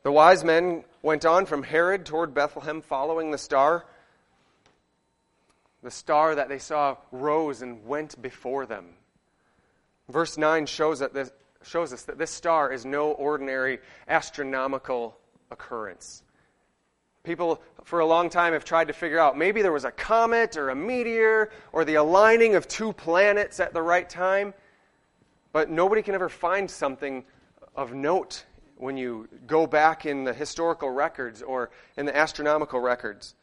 The 0.02 0.12
wise 0.12 0.42
men 0.42 0.84
went 1.00 1.24
on 1.24 1.46
from 1.46 1.62
Herod 1.62 2.04
toward 2.04 2.34
Bethlehem 2.34 2.82
following 2.82 3.30
the 3.30 3.38
star. 3.38 3.84
The 5.84 5.90
star 5.90 6.34
that 6.34 6.48
they 6.48 6.58
saw 6.58 6.96
rose 7.12 7.62
and 7.62 7.86
went 7.86 8.20
before 8.20 8.66
them. 8.66 8.94
Verse 10.12 10.36
9 10.36 10.66
shows, 10.66 10.98
that 10.98 11.14
this, 11.14 11.32
shows 11.64 11.92
us 11.92 12.02
that 12.02 12.18
this 12.18 12.30
star 12.30 12.70
is 12.70 12.84
no 12.84 13.12
ordinary 13.12 13.78
astronomical 14.06 15.16
occurrence. 15.50 16.22
People 17.24 17.62
for 17.84 18.00
a 18.00 18.06
long 18.06 18.28
time 18.28 18.52
have 18.52 18.64
tried 18.64 18.88
to 18.88 18.92
figure 18.92 19.18
out 19.18 19.38
maybe 19.38 19.62
there 19.62 19.72
was 19.72 19.86
a 19.86 19.90
comet 19.90 20.58
or 20.58 20.68
a 20.68 20.74
meteor 20.74 21.50
or 21.72 21.86
the 21.86 21.94
aligning 21.94 22.56
of 22.56 22.68
two 22.68 22.92
planets 22.92 23.58
at 23.58 23.72
the 23.72 23.80
right 23.80 24.08
time, 24.08 24.52
but 25.50 25.70
nobody 25.70 26.02
can 26.02 26.14
ever 26.14 26.28
find 26.28 26.70
something 26.70 27.24
of 27.74 27.94
note 27.94 28.44
when 28.76 28.98
you 28.98 29.28
go 29.46 29.66
back 29.66 30.04
in 30.04 30.24
the 30.24 30.34
historical 30.34 30.90
records 30.90 31.40
or 31.40 31.70
in 31.96 32.04
the 32.04 32.14
astronomical 32.14 32.80
records. 32.80 33.34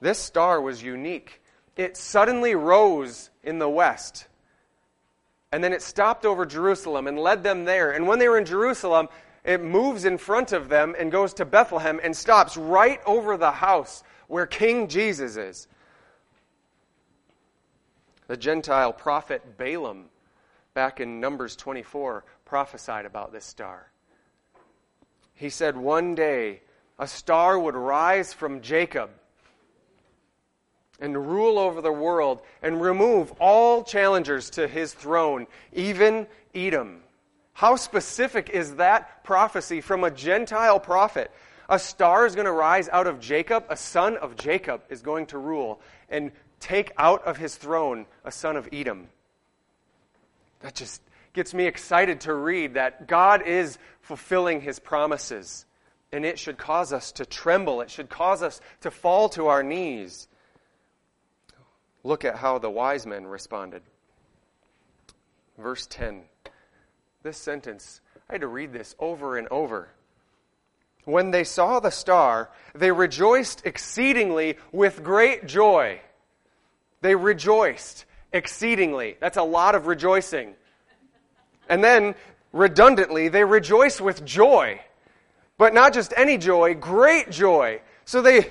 This 0.00 0.18
star 0.18 0.58
was 0.58 0.82
unique. 0.82 1.42
It 1.76 1.98
suddenly 1.98 2.54
rose 2.54 3.28
in 3.42 3.58
the 3.58 3.68
west 3.68 4.26
and 5.54 5.62
then 5.62 5.72
it 5.72 5.82
stopped 5.82 6.26
over 6.26 6.44
Jerusalem 6.44 7.06
and 7.06 7.16
led 7.16 7.44
them 7.44 7.64
there. 7.64 7.92
And 7.92 8.08
when 8.08 8.18
they 8.18 8.28
were 8.28 8.38
in 8.38 8.44
Jerusalem, 8.44 9.08
it 9.44 9.62
moves 9.62 10.04
in 10.04 10.18
front 10.18 10.50
of 10.50 10.68
them 10.68 10.96
and 10.98 11.12
goes 11.12 11.32
to 11.34 11.44
Bethlehem 11.44 12.00
and 12.02 12.16
stops 12.16 12.56
right 12.56 13.00
over 13.06 13.36
the 13.36 13.52
house 13.52 14.02
where 14.26 14.46
King 14.46 14.88
Jesus 14.88 15.36
is. 15.36 15.68
The 18.26 18.36
Gentile 18.36 18.92
prophet 18.92 19.56
Balaam, 19.56 20.06
back 20.74 20.98
in 20.98 21.20
Numbers 21.20 21.54
24, 21.54 22.24
prophesied 22.44 23.06
about 23.06 23.32
this 23.32 23.44
star. 23.44 23.92
He 25.34 25.50
said, 25.50 25.76
One 25.76 26.16
day 26.16 26.62
a 26.98 27.06
star 27.06 27.56
would 27.56 27.76
rise 27.76 28.32
from 28.32 28.60
Jacob 28.60 29.08
and 31.00 31.28
rule 31.28 31.58
over 31.58 31.80
the 31.80 31.92
world 31.92 32.42
and 32.62 32.80
remove 32.80 33.32
all 33.40 33.82
challengers 33.82 34.50
to 34.50 34.68
his 34.68 34.92
throne, 34.94 35.46
even 35.72 36.26
Edom. 36.54 37.02
How 37.52 37.76
specific 37.76 38.50
is 38.50 38.76
that 38.76 39.24
prophecy 39.24 39.80
from 39.80 40.04
a 40.04 40.10
Gentile 40.10 40.80
prophet? 40.80 41.30
A 41.68 41.78
star 41.78 42.26
is 42.26 42.34
going 42.34 42.46
to 42.46 42.52
rise 42.52 42.88
out 42.88 43.06
of 43.06 43.20
Jacob, 43.20 43.64
a 43.68 43.76
son 43.76 44.16
of 44.16 44.36
Jacob 44.36 44.82
is 44.88 45.02
going 45.02 45.26
to 45.26 45.38
rule 45.38 45.80
and 46.08 46.30
take 46.60 46.92
out 46.98 47.24
of 47.24 47.36
his 47.36 47.56
throne 47.56 48.06
a 48.24 48.32
son 48.32 48.56
of 48.56 48.68
Edom. 48.72 49.08
That 50.60 50.74
just 50.74 51.02
gets 51.32 51.52
me 51.52 51.66
excited 51.66 52.20
to 52.22 52.34
read 52.34 52.74
that 52.74 53.06
God 53.06 53.42
is 53.42 53.78
fulfilling 54.00 54.60
his 54.60 54.78
promises. 54.78 55.66
And 56.12 56.24
it 56.24 56.38
should 56.38 56.56
cause 56.56 56.92
us 56.92 57.12
to 57.12 57.26
tremble. 57.26 57.80
It 57.80 57.90
should 57.90 58.08
cause 58.08 58.42
us 58.42 58.60
to 58.82 58.90
fall 58.90 59.28
to 59.30 59.48
our 59.48 59.62
knees. 59.62 60.28
Look 62.04 62.24
at 62.24 62.36
how 62.36 62.58
the 62.58 62.70
wise 62.70 63.06
men 63.06 63.26
responded. 63.26 63.82
Verse 65.58 65.86
10. 65.86 66.22
This 67.22 67.38
sentence, 67.38 68.02
I 68.28 68.34
had 68.34 68.42
to 68.42 68.46
read 68.46 68.72
this 68.72 68.94
over 68.98 69.38
and 69.38 69.48
over. 69.48 69.88
When 71.06 71.30
they 71.30 71.44
saw 71.44 71.80
the 71.80 71.90
star, 71.90 72.50
they 72.74 72.92
rejoiced 72.92 73.64
exceedingly 73.64 74.58
with 74.72 75.02
great 75.02 75.46
joy. 75.46 76.00
They 77.00 77.14
rejoiced 77.14 78.04
exceedingly. 78.32 79.16
That's 79.20 79.36
a 79.36 79.42
lot 79.42 79.74
of 79.74 79.86
rejoicing. 79.86 80.54
And 81.68 81.82
then, 81.82 82.14
redundantly, 82.52 83.28
they 83.28 83.44
rejoice 83.44 84.00
with 84.00 84.24
joy. 84.24 84.80
But 85.56 85.72
not 85.72 85.94
just 85.94 86.12
any 86.16 86.36
joy, 86.36 86.74
great 86.74 87.30
joy. 87.30 87.80
So 88.04 88.20
they 88.20 88.50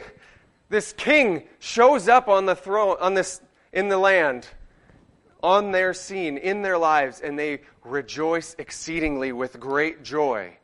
this 0.74 0.92
king 0.94 1.44
shows 1.60 2.08
up 2.08 2.28
on 2.28 2.48
the 2.48 2.56
throne, 2.56 2.98
on 3.00 3.14
this, 3.14 3.40
in 3.72 3.90
the 3.90 3.98
land, 3.98 4.48
on 5.44 5.72
their 5.72 5.94
scene, 5.94 6.36
in 6.36 6.64
their 6.64 6.80
lives, 6.80 7.22
and 7.22 7.38
they 7.38 7.62
rejoice 7.84 8.56
exceedingly 8.58 9.32
with 9.32 9.60
great 9.60 10.04
joy. 10.04 10.58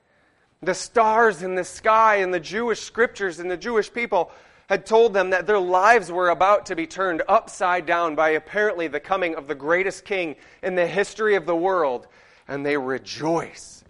The 0.64 0.74
stars 0.74 1.44
in 1.44 1.54
the 1.54 1.64
sky 1.64 2.16
and 2.18 2.34
the 2.34 2.40
Jewish 2.40 2.82
scriptures 2.82 3.40
and 3.40 3.52
the 3.52 3.56
Jewish 3.56 3.94
people 3.94 4.32
had 4.68 4.84
told 4.88 5.14
them 5.14 5.30
that 5.30 5.46
their 5.46 5.60
lives 5.60 6.12
were 6.12 6.30
about 6.30 6.66
to 6.66 6.76
be 6.76 6.88
turned 6.88 7.22
upside 7.28 7.86
down 7.86 8.16
by 8.16 8.30
apparently 8.30 8.88
the 8.88 9.00
coming 9.00 9.36
of 9.36 9.48
the 9.48 9.54
greatest 9.54 10.06
king 10.06 10.38
in 10.64 10.74
the 10.74 10.88
history 10.88 11.36
of 11.36 11.46
the 11.46 11.56
world, 11.56 12.08
and 12.48 12.66
they 12.66 12.78
rejoice. 12.78 13.84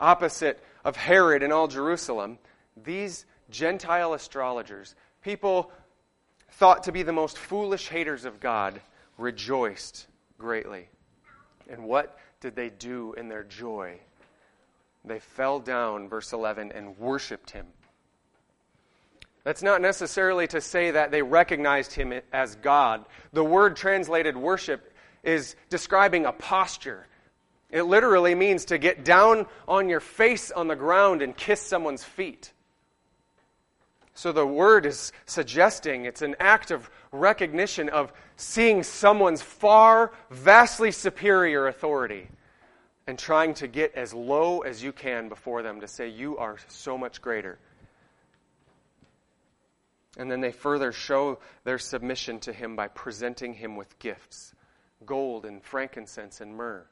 Opposite 0.00 0.64
of 0.82 0.96
Herod 0.96 1.42
and 1.42 1.52
all 1.52 1.68
Jerusalem, 1.68 2.38
these 2.74 3.26
Gentile 3.50 4.14
astrologers, 4.14 4.94
people 5.26 5.72
thought 6.52 6.84
to 6.84 6.92
be 6.92 7.02
the 7.02 7.12
most 7.12 7.36
foolish 7.36 7.88
haters 7.88 8.24
of 8.24 8.38
God, 8.38 8.80
rejoiced 9.18 10.06
greatly. 10.38 10.88
And 11.68 11.82
what 11.82 12.16
did 12.40 12.54
they 12.54 12.70
do 12.70 13.12
in 13.14 13.28
their 13.28 13.42
joy? 13.42 13.98
They 15.04 15.18
fell 15.18 15.58
down, 15.58 16.08
verse 16.08 16.32
11, 16.32 16.70
and 16.70 16.96
worshiped 16.96 17.50
him. 17.50 17.66
That's 19.42 19.64
not 19.64 19.82
necessarily 19.82 20.46
to 20.46 20.60
say 20.60 20.92
that 20.92 21.10
they 21.10 21.22
recognized 21.22 21.92
him 21.92 22.12
as 22.32 22.54
God. 22.54 23.04
The 23.32 23.44
word 23.44 23.74
translated 23.74 24.36
worship 24.36 24.94
is 25.24 25.56
describing 25.70 26.24
a 26.24 26.32
posture. 26.32 27.08
It 27.68 27.82
literally 27.82 28.36
means 28.36 28.66
to 28.66 28.78
get 28.78 29.04
down 29.04 29.46
on 29.66 29.88
your 29.88 30.00
face 30.00 30.52
on 30.52 30.68
the 30.68 30.76
ground 30.76 31.20
and 31.20 31.36
kiss 31.36 31.60
someone's 31.60 32.04
feet. 32.04 32.52
So 34.16 34.32
the 34.32 34.46
word 34.46 34.86
is 34.86 35.12
suggesting 35.26 36.06
it's 36.06 36.22
an 36.22 36.36
act 36.40 36.70
of 36.70 36.88
recognition 37.12 37.90
of 37.90 38.14
seeing 38.36 38.82
someone's 38.82 39.42
far, 39.42 40.10
vastly 40.30 40.90
superior 40.90 41.66
authority 41.66 42.28
and 43.06 43.18
trying 43.18 43.52
to 43.52 43.68
get 43.68 43.94
as 43.94 44.14
low 44.14 44.60
as 44.60 44.82
you 44.82 44.90
can 44.90 45.28
before 45.28 45.62
them 45.62 45.82
to 45.82 45.86
say, 45.86 46.08
You 46.08 46.38
are 46.38 46.56
so 46.66 46.96
much 46.96 47.20
greater. 47.20 47.58
And 50.16 50.30
then 50.30 50.40
they 50.40 50.50
further 50.50 50.92
show 50.92 51.38
their 51.64 51.78
submission 51.78 52.40
to 52.40 52.54
him 52.54 52.74
by 52.74 52.88
presenting 52.88 53.52
him 53.52 53.76
with 53.76 53.98
gifts 53.98 54.54
gold 55.04 55.44
and 55.44 55.62
frankincense 55.62 56.40
and 56.40 56.56
myrrh. 56.56 56.86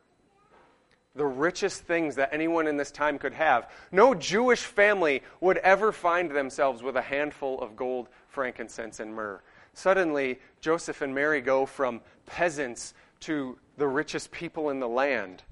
The 1.17 1.25
richest 1.25 1.83
things 1.83 2.17
that 2.17 2.31
anyone 2.33 2.67
in 2.67 2.77
this 2.77 2.91
time 2.91 3.19
could 3.19 3.35
have. 3.35 3.71
No 3.93 4.15
Jewish 4.15 4.63
family 4.63 5.23
would 5.41 5.59
ever 5.59 5.93
find 5.93 6.31
themselves 6.31 6.83
with 6.83 6.97
a 6.97 7.03
handful 7.03 7.61
of 7.61 7.77
gold, 7.77 8.09
frankincense, 8.29 8.99
and 8.99 9.15
myrrh. 9.15 9.41
Suddenly, 9.75 10.41
Joseph 10.61 11.03
and 11.03 11.15
Mary 11.15 11.41
go 11.41 11.67
from 11.67 12.01
peasants 12.27 12.95
to 13.21 13.59
the 13.77 13.87
richest 13.87 14.33
people 14.33 14.71
in 14.71 14.81
the 14.81 14.89
land, 14.89 15.43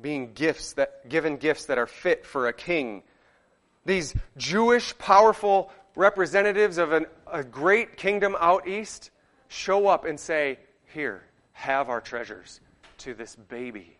being 0.00 0.32
gifts 0.32 0.74
that, 0.74 1.08
given 1.08 1.36
gifts 1.36 1.66
that 1.66 1.78
are 1.78 1.86
fit 1.86 2.24
for 2.24 2.48
a 2.48 2.52
king. 2.52 3.02
These 3.84 4.14
Jewish, 4.36 4.96
powerful 4.96 5.70
representatives 5.96 6.78
of 6.78 6.92
an, 6.92 7.06
a 7.30 7.44
great 7.44 7.96
kingdom 7.96 8.36
out 8.38 8.66
east 8.68 9.10
show 9.48 9.88
up 9.88 10.04
and 10.04 10.18
say, 10.18 10.58
Here, 10.86 11.22
have 11.52 11.88
our 11.88 12.00
treasures 12.00 12.60
to 12.98 13.14
this 13.14 13.36
baby. 13.36 13.96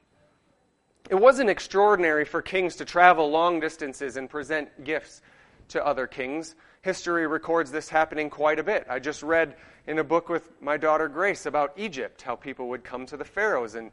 It 1.11 1.17
wasn't 1.17 1.51
extraordinary 1.51 2.25
for 2.25 2.40
kings 2.40 2.77
to 2.77 2.87
travel 2.87 3.31
long 3.31 3.61
distances 3.61 4.17
and 4.17 4.29
present 4.29 4.85
gifts 4.85 5.21
to 5.69 5.85
other 5.85 6.07
kings. 6.07 6.55
History 6.81 7.27
records 7.27 7.71
this 7.71 7.90
happening 7.90 8.31
quite 8.31 8.59
a 8.59 8.62
bit. 8.62 8.87
I 8.88 9.01
just 9.01 9.23
read 9.23 9.55
in 9.87 9.99
a 9.99 10.05
book 10.05 10.31
with 10.31 10.51
my 10.62 10.79
daughter 10.79 11.09
Grace 11.09 11.45
about 11.45 11.75
Egypt, 11.77 12.23
how 12.23 12.37
people 12.37 12.69
would 12.69 12.85
come 12.85 13.05
to 13.07 13.19
the 13.19 13.25
pharaohs 13.25 13.75
and 13.75 13.93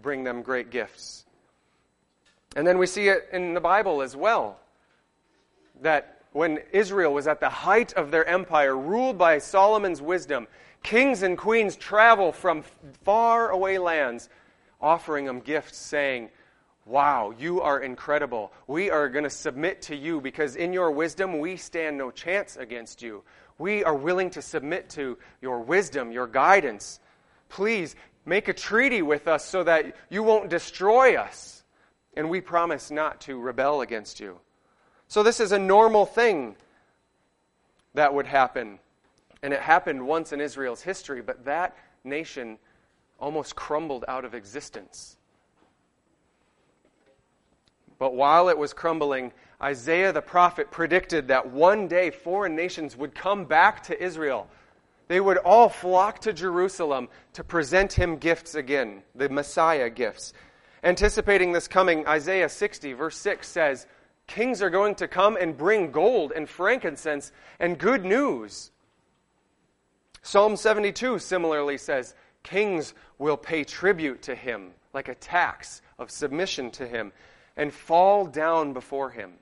bring 0.00 0.24
them 0.24 0.40
great 0.40 0.70
gifts. 0.70 1.26
And 2.56 2.66
then 2.66 2.78
we 2.78 2.86
see 2.86 3.08
it 3.08 3.28
in 3.32 3.52
the 3.52 3.60
Bible 3.60 4.00
as 4.00 4.16
well 4.16 4.58
that 5.82 6.22
when 6.32 6.60
Israel 6.72 7.12
was 7.12 7.26
at 7.26 7.40
the 7.40 7.50
height 7.50 7.92
of 7.92 8.10
their 8.10 8.24
empire, 8.24 8.74
ruled 8.74 9.18
by 9.18 9.38
Solomon's 9.38 10.00
wisdom, 10.00 10.46
kings 10.82 11.22
and 11.22 11.36
queens 11.36 11.76
travel 11.76 12.32
from 12.32 12.64
far 13.04 13.50
away 13.50 13.76
lands, 13.76 14.30
offering 14.80 15.26
them 15.26 15.40
gifts, 15.40 15.76
saying, 15.76 16.30
Wow, 16.86 17.34
you 17.36 17.62
are 17.62 17.80
incredible. 17.80 18.52
We 18.68 18.90
are 18.90 19.08
going 19.08 19.24
to 19.24 19.30
submit 19.30 19.82
to 19.82 19.96
you 19.96 20.20
because 20.20 20.54
in 20.54 20.72
your 20.72 20.92
wisdom 20.92 21.40
we 21.40 21.56
stand 21.56 21.98
no 21.98 22.12
chance 22.12 22.56
against 22.56 23.02
you. 23.02 23.24
We 23.58 23.82
are 23.82 23.94
willing 23.94 24.30
to 24.30 24.42
submit 24.42 24.90
to 24.90 25.18
your 25.42 25.60
wisdom, 25.60 26.12
your 26.12 26.28
guidance. 26.28 27.00
Please 27.48 27.96
make 28.24 28.46
a 28.46 28.52
treaty 28.52 29.02
with 29.02 29.26
us 29.26 29.44
so 29.44 29.64
that 29.64 29.96
you 30.10 30.22
won't 30.22 30.48
destroy 30.48 31.16
us. 31.16 31.64
And 32.16 32.30
we 32.30 32.40
promise 32.40 32.92
not 32.92 33.20
to 33.22 33.38
rebel 33.38 33.80
against 33.80 34.20
you. 34.20 34.38
So, 35.08 35.22
this 35.22 35.40
is 35.40 35.52
a 35.52 35.58
normal 35.58 36.06
thing 36.06 36.56
that 37.94 38.14
would 38.14 38.26
happen. 38.26 38.78
And 39.42 39.52
it 39.52 39.60
happened 39.60 40.06
once 40.06 40.32
in 40.32 40.40
Israel's 40.40 40.82
history, 40.82 41.20
but 41.20 41.44
that 41.44 41.76
nation 42.04 42.58
almost 43.18 43.56
crumbled 43.56 44.04
out 44.08 44.24
of 44.24 44.34
existence. 44.34 45.16
But 47.98 48.14
while 48.14 48.48
it 48.48 48.58
was 48.58 48.72
crumbling, 48.72 49.32
Isaiah 49.62 50.12
the 50.12 50.22
prophet 50.22 50.70
predicted 50.70 51.28
that 51.28 51.50
one 51.50 51.88
day 51.88 52.10
foreign 52.10 52.54
nations 52.54 52.96
would 52.96 53.14
come 53.14 53.44
back 53.44 53.84
to 53.84 54.02
Israel. 54.02 54.48
They 55.08 55.20
would 55.20 55.38
all 55.38 55.68
flock 55.68 56.20
to 56.20 56.32
Jerusalem 56.32 57.08
to 57.34 57.44
present 57.44 57.92
him 57.92 58.16
gifts 58.16 58.54
again, 58.54 59.02
the 59.14 59.28
Messiah 59.28 59.88
gifts. 59.88 60.32
Anticipating 60.82 61.52
this 61.52 61.68
coming, 61.68 62.06
Isaiah 62.06 62.48
60, 62.48 62.92
verse 62.92 63.16
6 63.16 63.48
says, 63.48 63.86
Kings 64.26 64.60
are 64.60 64.70
going 64.70 64.96
to 64.96 65.08
come 65.08 65.36
and 65.36 65.56
bring 65.56 65.90
gold 65.92 66.32
and 66.34 66.48
frankincense 66.48 67.32
and 67.60 67.78
good 67.78 68.04
news. 68.04 68.72
Psalm 70.22 70.56
72 70.56 71.20
similarly 71.20 71.78
says, 71.78 72.14
Kings 72.42 72.94
will 73.18 73.36
pay 73.36 73.64
tribute 73.64 74.22
to 74.22 74.34
him, 74.34 74.72
like 74.92 75.08
a 75.08 75.14
tax 75.14 75.82
of 75.98 76.10
submission 76.10 76.70
to 76.72 76.86
him, 76.86 77.12
and 77.56 77.72
fall 77.72 78.26
down 78.26 78.72
before 78.72 79.10
him. 79.10 79.32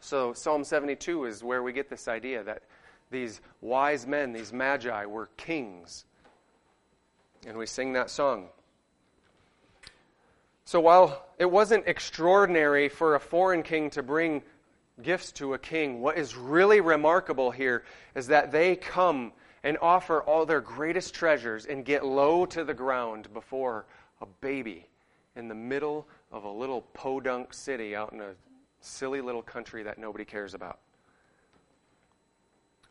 So, 0.00 0.32
Psalm 0.32 0.64
72 0.64 1.24
is 1.24 1.42
where 1.42 1.62
we 1.62 1.72
get 1.72 1.88
this 1.88 2.08
idea 2.08 2.42
that 2.44 2.62
these 3.10 3.40
wise 3.60 4.06
men, 4.06 4.32
these 4.32 4.52
magi, 4.52 5.04
were 5.06 5.28
kings. 5.36 6.04
And 7.46 7.56
we 7.56 7.66
sing 7.66 7.92
that 7.92 8.10
song. 8.10 8.48
So 10.66 10.80
while 10.80 11.24
it 11.38 11.48
wasn't 11.48 11.86
extraordinary 11.86 12.88
for 12.88 13.14
a 13.14 13.20
foreign 13.20 13.62
king 13.62 13.88
to 13.90 14.02
bring 14.02 14.42
gifts 15.00 15.30
to 15.32 15.54
a 15.54 15.58
king, 15.58 16.00
what 16.00 16.18
is 16.18 16.34
really 16.34 16.80
remarkable 16.80 17.52
here 17.52 17.84
is 18.16 18.26
that 18.26 18.50
they 18.50 18.74
come 18.74 19.32
and 19.62 19.78
offer 19.80 20.22
all 20.24 20.44
their 20.44 20.60
greatest 20.60 21.14
treasures 21.14 21.66
and 21.66 21.84
get 21.84 22.04
low 22.04 22.46
to 22.46 22.64
the 22.64 22.74
ground 22.74 23.32
before 23.32 23.86
a 24.20 24.26
baby 24.40 24.88
in 25.36 25.46
the 25.46 25.54
middle 25.54 26.08
of 26.32 26.44
a 26.44 26.50
little 26.50 26.82
podunk 26.92 27.54
city 27.54 27.94
out 27.94 28.12
in 28.12 28.20
a 28.20 28.32
silly 28.80 29.20
little 29.20 29.42
country 29.42 29.82
that 29.82 29.98
nobody 29.98 30.24
cares 30.24 30.54
about. 30.54 30.78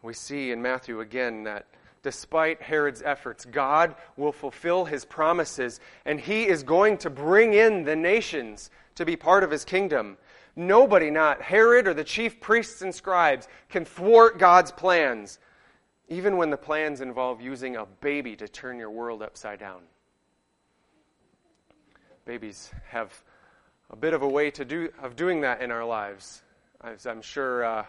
We 0.01 0.13
see 0.13 0.51
in 0.51 0.61
Matthew 0.61 0.99
again 0.99 1.43
that 1.43 1.65
despite 2.05 2.61
Herod's 2.61 3.01
efforts. 3.01 3.45
God 3.45 3.95
will 4.15 4.31
fulfill 4.31 4.85
his 4.85 5.03
promises, 5.03 5.79
and 6.05 6.19
he 6.19 6.47
is 6.47 6.61
going 6.61 6.99
to 6.99 7.09
bring 7.09 7.55
in 7.55 7.83
the 7.83 7.95
nations 7.95 8.69
to 8.93 9.05
be 9.05 9.15
part 9.15 9.43
of 9.43 9.49
his 9.49 9.65
kingdom. 9.65 10.19
Nobody, 10.55 11.09
not 11.09 11.41
Herod 11.41 11.87
or 11.87 11.95
the 11.95 12.03
chief 12.03 12.39
priests 12.39 12.83
and 12.83 12.93
scribes, 12.93 13.47
can 13.69 13.85
thwart 13.85 14.37
God's 14.37 14.71
plans, 14.71 15.39
even 16.07 16.37
when 16.37 16.51
the 16.51 16.57
plans 16.57 17.01
involve 17.01 17.41
using 17.41 17.75
a 17.75 17.87
baby 18.01 18.35
to 18.35 18.47
turn 18.47 18.77
your 18.77 18.91
world 18.91 19.23
upside 19.23 19.59
down. 19.59 19.81
Babies 22.25 22.71
have 22.89 23.13
a 23.91 23.95
bit 23.95 24.15
of 24.15 24.23
a 24.23 24.27
way 24.27 24.49
to 24.49 24.65
do, 24.65 24.89
of 25.03 25.15
doing 25.15 25.41
that 25.41 25.61
in 25.61 25.69
our 25.69 25.85
lives, 25.85 26.41
as 26.83 27.05
I'm 27.05 27.21
sure 27.21 27.63
uh, 27.63 27.85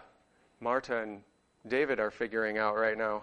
Marta 0.60 1.00
and 1.00 1.22
David 1.66 1.98
are 2.00 2.10
figuring 2.10 2.58
out 2.58 2.76
right 2.76 2.98
now. 2.98 3.22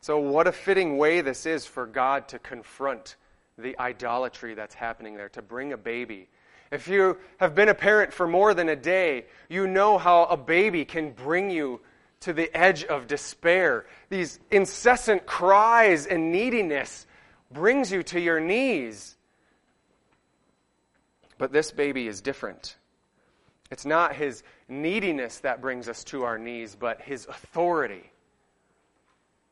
So, 0.00 0.18
what 0.18 0.48
a 0.48 0.52
fitting 0.52 0.98
way 0.98 1.20
this 1.20 1.46
is 1.46 1.64
for 1.64 1.86
God 1.86 2.26
to 2.28 2.40
confront 2.40 3.14
the 3.56 3.78
idolatry 3.78 4.54
that's 4.54 4.74
happening 4.74 5.16
there, 5.16 5.28
to 5.28 5.42
bring 5.42 5.72
a 5.72 5.76
baby. 5.76 6.28
If 6.72 6.88
you 6.88 7.18
have 7.36 7.54
been 7.54 7.68
a 7.68 7.74
parent 7.74 8.12
for 8.12 8.26
more 8.26 8.52
than 8.52 8.68
a 8.68 8.74
day, 8.74 9.26
you 9.48 9.68
know 9.68 9.96
how 9.96 10.24
a 10.24 10.36
baby 10.36 10.84
can 10.84 11.12
bring 11.12 11.50
you 11.50 11.80
to 12.18 12.32
the 12.32 12.50
edge 12.52 12.82
of 12.82 13.06
despair. 13.06 13.86
These 14.08 14.40
incessant 14.50 15.24
cries 15.24 16.06
and 16.06 16.32
neediness 16.32 17.06
brings 17.52 17.92
you 17.92 18.02
to 18.04 18.20
your 18.20 18.40
knees. 18.40 19.16
But 21.38 21.52
this 21.52 21.70
baby 21.72 22.06
is 22.08 22.20
different. 22.20 22.76
It's 23.70 23.86
not 23.86 24.14
his 24.14 24.42
neediness 24.68 25.38
that 25.40 25.60
brings 25.60 25.88
us 25.88 26.04
to 26.04 26.24
our 26.24 26.38
knees, 26.38 26.76
but 26.78 27.00
his 27.00 27.26
authority. 27.26 28.10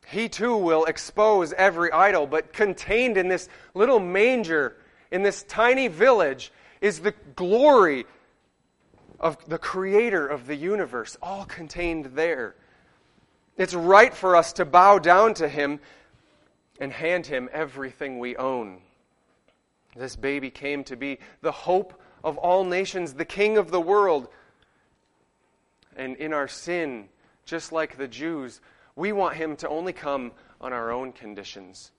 He 0.06 0.28
too 0.28 0.56
will 0.56 0.84
expose 0.84 1.52
every 1.52 1.90
idol, 1.92 2.26
but 2.26 2.52
contained 2.52 3.16
in 3.16 3.28
this 3.28 3.48
little 3.74 4.00
manger, 4.00 4.76
in 5.10 5.22
this 5.22 5.42
tiny 5.44 5.88
village, 5.88 6.52
is 6.80 7.00
the 7.00 7.14
glory 7.34 8.06
of 9.18 9.36
the 9.48 9.58
creator 9.58 10.26
of 10.26 10.46
the 10.46 10.56
universe, 10.56 11.16
all 11.22 11.44
contained 11.44 12.06
there. 12.14 12.54
It's 13.56 13.74
right 13.74 14.14
for 14.14 14.36
us 14.36 14.54
to 14.54 14.64
bow 14.64 14.98
down 14.98 15.34
to 15.34 15.48
him 15.48 15.80
and 16.80 16.92
hand 16.92 17.26
him 17.26 17.48
everything 17.52 18.18
we 18.18 18.36
own. 18.36 18.80
This 19.94 20.16
baby 20.16 20.50
came 20.50 20.82
to 20.84 20.96
be 20.96 21.18
the 21.42 21.52
hope 21.52 22.00
of 22.24 22.38
all 22.38 22.64
nations, 22.64 23.14
the 23.14 23.24
king 23.24 23.58
of 23.58 23.70
the 23.70 23.80
world. 23.80 24.28
And 25.96 26.16
in 26.16 26.32
our 26.32 26.48
sin, 26.48 27.08
just 27.44 27.70
like 27.70 27.96
the 27.96 28.08
Jews, 28.08 28.60
we 28.96 29.12
want 29.12 29.36
him 29.36 29.56
to 29.56 29.68
only 29.68 29.92
come 29.92 30.32
on 30.60 30.72
our 30.72 30.90
own 30.90 31.12
conditions, 31.12 31.90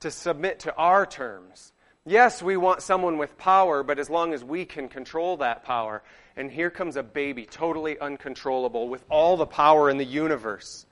to 0.00 0.10
submit 0.10 0.60
to 0.60 0.74
our 0.76 1.06
terms. 1.06 1.72
Yes, 2.06 2.42
we 2.42 2.56
want 2.56 2.82
someone 2.82 3.16
with 3.16 3.38
power, 3.38 3.82
but 3.82 3.98
as 3.98 4.10
long 4.10 4.34
as 4.34 4.44
we 4.44 4.64
can 4.64 4.88
control 4.88 5.38
that 5.38 5.64
power. 5.64 6.02
And 6.36 6.50
here 6.50 6.70
comes 6.70 6.96
a 6.96 7.02
baby, 7.02 7.46
totally 7.46 7.98
uncontrollable, 7.98 8.88
with 8.88 9.04
all 9.08 9.36
the 9.36 9.46
power 9.46 9.88
in 9.88 9.96
the 9.96 10.04
universe. 10.04 10.84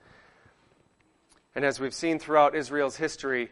And 1.54 1.64
as 1.64 1.78
we've 1.78 1.94
seen 1.94 2.18
throughout 2.18 2.54
Israel's 2.54 2.96
history, 2.96 3.50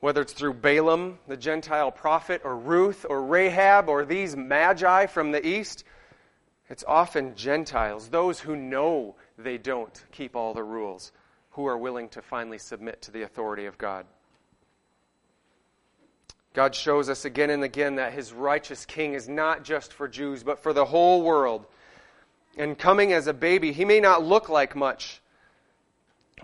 whether 0.00 0.22
it's 0.22 0.32
through 0.32 0.54
Balaam, 0.54 1.18
the 1.28 1.36
Gentile 1.36 1.92
prophet, 1.92 2.42
or 2.44 2.56
Ruth, 2.56 3.06
or 3.08 3.22
Rahab, 3.22 3.88
or 3.88 4.04
these 4.04 4.36
magi 4.36 5.06
from 5.06 5.30
the 5.30 5.46
east, 5.46 5.84
it's 6.68 6.84
often 6.88 7.36
Gentiles, 7.36 8.08
those 8.08 8.40
who 8.40 8.56
know 8.56 9.14
they 9.38 9.58
don't 9.58 10.04
keep 10.10 10.34
all 10.34 10.54
the 10.54 10.64
rules, 10.64 11.12
who 11.50 11.66
are 11.66 11.78
willing 11.78 12.08
to 12.10 12.22
finally 12.22 12.58
submit 12.58 13.00
to 13.02 13.10
the 13.12 13.22
authority 13.22 13.66
of 13.66 13.78
God. 13.78 14.04
God 16.54 16.74
shows 16.74 17.08
us 17.08 17.24
again 17.24 17.50
and 17.50 17.64
again 17.64 17.94
that 17.94 18.12
his 18.12 18.32
righteous 18.32 18.84
king 18.84 19.14
is 19.14 19.28
not 19.28 19.64
just 19.64 19.92
for 19.92 20.06
Jews, 20.06 20.42
but 20.42 20.58
for 20.58 20.72
the 20.72 20.84
whole 20.84 21.22
world. 21.22 21.64
And 22.58 22.78
coming 22.78 23.12
as 23.12 23.26
a 23.26 23.32
baby, 23.32 23.72
he 23.72 23.86
may 23.86 24.00
not 24.00 24.22
look 24.22 24.50
like 24.50 24.76
much, 24.76 25.21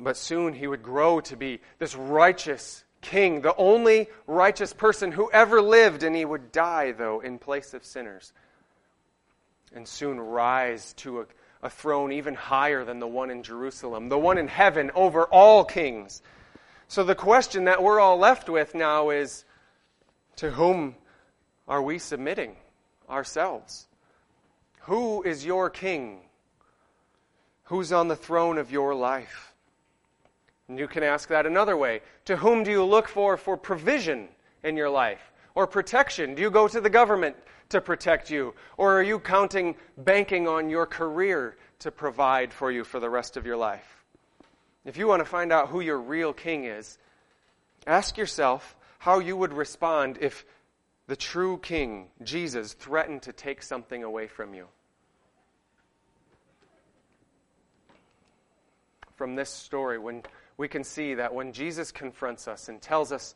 but 0.00 0.16
soon 0.16 0.52
he 0.52 0.66
would 0.66 0.82
grow 0.82 1.20
to 1.20 1.36
be 1.36 1.60
this 1.78 1.94
righteous 1.94 2.84
king, 3.00 3.40
the 3.40 3.56
only 3.56 4.08
righteous 4.26 4.72
person 4.72 5.12
who 5.12 5.30
ever 5.30 5.60
lived, 5.60 6.02
and 6.02 6.14
he 6.14 6.24
would 6.24 6.52
die, 6.52 6.92
though, 6.92 7.20
in 7.20 7.38
place 7.38 7.74
of 7.74 7.84
sinners. 7.84 8.32
And 9.74 9.86
soon 9.86 10.18
rise 10.18 10.92
to 10.94 11.20
a, 11.20 11.26
a 11.62 11.70
throne 11.70 12.12
even 12.12 12.34
higher 12.34 12.84
than 12.84 12.98
the 12.98 13.06
one 13.06 13.30
in 13.30 13.42
Jerusalem, 13.42 14.08
the 14.08 14.18
one 14.18 14.38
in 14.38 14.48
heaven 14.48 14.90
over 14.94 15.24
all 15.24 15.64
kings. 15.64 16.22
So 16.88 17.04
the 17.04 17.14
question 17.14 17.64
that 17.64 17.82
we're 17.82 18.00
all 18.00 18.16
left 18.16 18.48
with 18.48 18.74
now 18.74 19.10
is 19.10 19.44
to 20.36 20.50
whom 20.50 20.94
are 21.66 21.82
we 21.82 21.98
submitting 21.98 22.56
ourselves? 23.10 23.86
Who 24.82 25.22
is 25.22 25.44
your 25.44 25.68
king? 25.68 26.20
Who's 27.64 27.92
on 27.92 28.08
the 28.08 28.16
throne 28.16 28.56
of 28.56 28.72
your 28.72 28.94
life? 28.94 29.47
And 30.68 30.78
you 30.78 30.86
can 30.86 31.02
ask 31.02 31.28
that 31.30 31.46
another 31.46 31.76
way. 31.76 32.02
To 32.26 32.36
whom 32.36 32.62
do 32.62 32.70
you 32.70 32.84
look 32.84 33.08
for 33.08 33.36
for 33.36 33.56
provision 33.56 34.28
in 34.62 34.76
your 34.76 34.90
life 34.90 35.32
or 35.54 35.66
protection? 35.66 36.34
Do 36.34 36.42
you 36.42 36.50
go 36.50 36.68
to 36.68 36.80
the 36.80 36.90
government 36.90 37.36
to 37.70 37.80
protect 37.80 38.30
you? 38.30 38.54
Or 38.76 38.98
are 38.98 39.02
you 39.02 39.18
counting, 39.18 39.76
banking 39.96 40.46
on 40.46 40.68
your 40.68 40.86
career 40.86 41.56
to 41.80 41.90
provide 41.90 42.52
for 42.52 42.70
you 42.70 42.84
for 42.84 43.00
the 43.00 43.10
rest 43.10 43.36
of 43.36 43.46
your 43.46 43.56
life? 43.56 44.04
If 44.84 44.96
you 44.96 45.06
want 45.06 45.20
to 45.20 45.24
find 45.24 45.52
out 45.52 45.68
who 45.68 45.80
your 45.80 46.00
real 46.00 46.32
king 46.32 46.64
is, 46.64 46.98
ask 47.86 48.16
yourself 48.16 48.76
how 48.98 49.18
you 49.20 49.36
would 49.36 49.52
respond 49.52 50.18
if 50.20 50.44
the 51.06 51.16
true 51.16 51.58
king, 51.58 52.08
Jesus, 52.22 52.74
threatened 52.74 53.22
to 53.22 53.32
take 53.32 53.62
something 53.62 54.04
away 54.04 54.26
from 54.26 54.54
you. 54.54 54.66
From 59.16 59.34
this 59.34 59.50
story, 59.50 59.98
when 59.98 60.22
we 60.58 60.68
can 60.68 60.84
see 60.84 61.14
that 61.14 61.32
when 61.32 61.52
Jesus 61.52 61.90
confronts 61.90 62.46
us 62.46 62.68
and 62.68 62.82
tells 62.82 63.12
us 63.12 63.34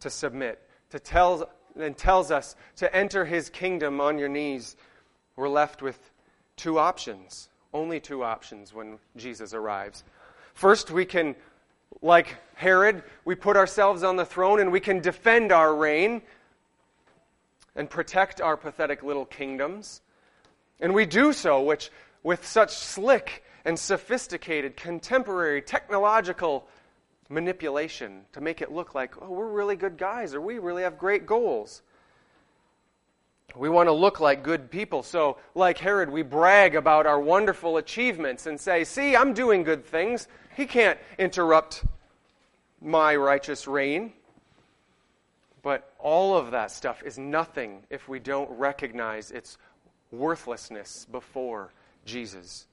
to 0.00 0.10
submit, 0.10 0.60
to 0.90 0.98
tell, 0.98 1.48
and 1.80 1.96
tells 1.96 2.30
us 2.30 2.56
to 2.76 2.94
enter 2.94 3.24
his 3.24 3.48
kingdom 3.48 4.00
on 4.00 4.18
your 4.18 4.28
knees, 4.28 4.76
we're 5.36 5.48
left 5.48 5.80
with 5.80 5.98
two 6.56 6.78
options. 6.78 7.48
Only 7.72 8.00
two 8.00 8.22
options 8.22 8.74
when 8.74 8.98
Jesus 9.16 9.54
arrives. 9.54 10.04
First, 10.52 10.90
we 10.90 11.04
can 11.04 11.34
like 12.02 12.36
Herod, 12.54 13.02
we 13.24 13.34
put 13.34 13.56
ourselves 13.56 14.02
on 14.02 14.16
the 14.16 14.24
throne 14.24 14.60
and 14.60 14.72
we 14.72 14.80
can 14.80 15.00
defend 15.00 15.52
our 15.52 15.74
reign 15.74 16.22
and 17.76 17.88
protect 17.88 18.40
our 18.40 18.56
pathetic 18.56 19.02
little 19.02 19.24
kingdoms. 19.24 20.00
And 20.80 20.94
we 20.94 21.06
do 21.06 21.32
so 21.32 21.62
which, 21.62 21.90
with 22.22 22.46
such 22.46 22.74
slick 22.74 23.44
and 23.64 23.78
sophisticated 23.78 24.76
contemporary 24.76 25.62
technological 25.62 26.66
manipulation 27.28 28.22
to 28.32 28.40
make 28.40 28.60
it 28.60 28.70
look 28.70 28.94
like, 28.94 29.20
oh, 29.22 29.30
we're 29.30 29.48
really 29.48 29.76
good 29.76 29.96
guys 29.96 30.34
or 30.34 30.40
we 30.40 30.58
really 30.58 30.82
have 30.82 30.98
great 30.98 31.26
goals. 31.26 31.82
We 33.56 33.68
want 33.68 33.88
to 33.88 33.92
look 33.92 34.20
like 34.20 34.42
good 34.42 34.70
people. 34.70 35.02
So, 35.02 35.38
like 35.54 35.78
Herod, 35.78 36.10
we 36.10 36.22
brag 36.22 36.74
about 36.74 37.06
our 37.06 37.20
wonderful 37.20 37.76
achievements 37.76 38.46
and 38.46 38.60
say, 38.60 38.84
see, 38.84 39.14
I'm 39.14 39.32
doing 39.32 39.62
good 39.62 39.84
things. 39.86 40.26
He 40.56 40.66
can't 40.66 40.98
interrupt 41.18 41.84
my 42.80 43.14
righteous 43.14 43.66
reign. 43.68 44.12
But 45.62 45.92
all 45.98 46.36
of 46.36 46.50
that 46.50 46.70
stuff 46.70 47.02
is 47.04 47.16
nothing 47.16 47.84
if 47.90 48.08
we 48.08 48.18
don't 48.18 48.50
recognize 48.50 49.30
its 49.30 49.56
worthlessness 50.10 51.06
before 51.10 51.72
Jesus. 52.04 52.66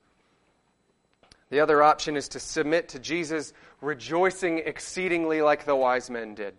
The 1.52 1.60
other 1.60 1.84
option 1.84 2.16
is 2.16 2.30
to 2.30 2.40
submit 2.40 2.90
to 2.90 3.00
Jesus, 3.00 3.54
rejoicing 3.82 4.60
exceedingly 4.60 5.42
like 5.42 5.66
the 5.66 5.76
wise 5.76 6.10
men 6.10 6.34
did. 6.34 6.56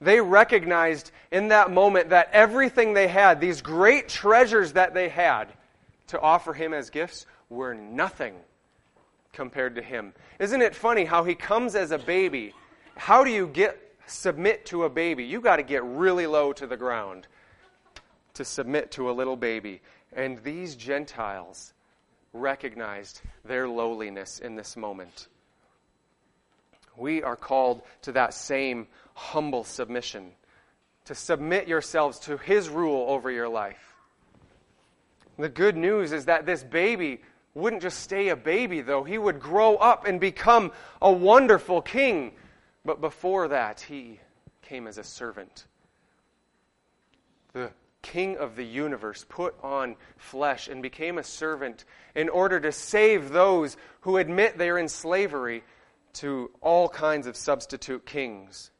They 0.00 0.20
recognized 0.20 1.12
in 1.30 1.48
that 1.48 1.70
moment 1.70 2.10
that 2.10 2.30
everything 2.32 2.92
they 2.92 3.06
had, 3.06 3.40
these 3.40 3.62
great 3.62 4.08
treasures 4.08 4.72
that 4.72 4.94
they 4.94 5.08
had 5.08 5.46
to 6.08 6.20
offer 6.20 6.52
him 6.52 6.74
as 6.74 6.90
gifts, 6.90 7.24
were 7.48 7.72
nothing 7.72 8.34
compared 9.32 9.76
to 9.76 9.82
him. 9.82 10.12
Isn't 10.40 10.60
it 10.60 10.74
funny 10.74 11.04
how 11.04 11.22
he 11.22 11.36
comes 11.36 11.76
as 11.76 11.92
a 11.92 11.98
baby? 11.98 12.52
How 12.96 13.22
do 13.22 13.30
you 13.30 13.46
get 13.46 13.80
submit 14.08 14.66
to 14.66 14.84
a 14.84 14.90
baby? 14.90 15.24
You 15.24 15.40
got 15.40 15.56
to 15.56 15.62
get 15.62 15.84
really 15.84 16.26
low 16.26 16.52
to 16.54 16.66
the 16.66 16.76
ground 16.76 17.28
to 18.34 18.44
submit 18.44 18.90
to 18.92 19.08
a 19.08 19.12
little 19.12 19.36
baby. 19.36 19.82
And 20.12 20.42
these 20.42 20.74
Gentiles 20.74 21.74
recognized 22.40 23.20
their 23.44 23.68
lowliness 23.68 24.38
in 24.38 24.54
this 24.54 24.76
moment. 24.76 25.28
We 26.96 27.22
are 27.22 27.36
called 27.36 27.82
to 28.02 28.12
that 28.12 28.34
same 28.34 28.86
humble 29.14 29.64
submission, 29.64 30.32
to 31.06 31.14
submit 31.14 31.68
yourselves 31.68 32.18
to 32.20 32.36
His 32.36 32.68
rule 32.68 33.06
over 33.08 33.30
your 33.30 33.48
life. 33.48 33.94
The 35.38 35.48
good 35.48 35.76
news 35.76 36.12
is 36.12 36.26
that 36.26 36.46
this 36.46 36.64
baby 36.64 37.20
wouldn't 37.54 37.82
just 37.82 38.00
stay 38.00 38.28
a 38.28 38.36
baby, 38.36 38.80
though. 38.80 39.02
He 39.02 39.18
would 39.18 39.40
grow 39.40 39.76
up 39.76 40.06
and 40.06 40.20
become 40.20 40.72
a 41.00 41.10
wonderful 41.10 41.82
king. 41.82 42.32
But 42.84 43.00
before 43.00 43.48
that, 43.48 43.80
he 43.80 44.20
came 44.62 44.86
as 44.86 44.98
a 44.98 45.04
servant. 45.04 45.66
The 47.52 47.70
king 48.06 48.36
of 48.36 48.54
the 48.54 48.64
universe 48.64 49.26
put 49.28 49.56
on 49.64 49.96
flesh 50.16 50.68
and 50.68 50.80
became 50.80 51.18
a 51.18 51.24
servant 51.24 51.84
in 52.14 52.28
order 52.28 52.60
to 52.60 52.70
save 52.70 53.30
those 53.30 53.76
who 54.02 54.16
admit 54.16 54.56
they're 54.56 54.78
in 54.78 54.88
slavery 54.88 55.64
to 56.12 56.48
all 56.60 56.88
kinds 56.88 57.26
of 57.26 57.36
substitute 57.36 58.06
kings. 58.06 58.70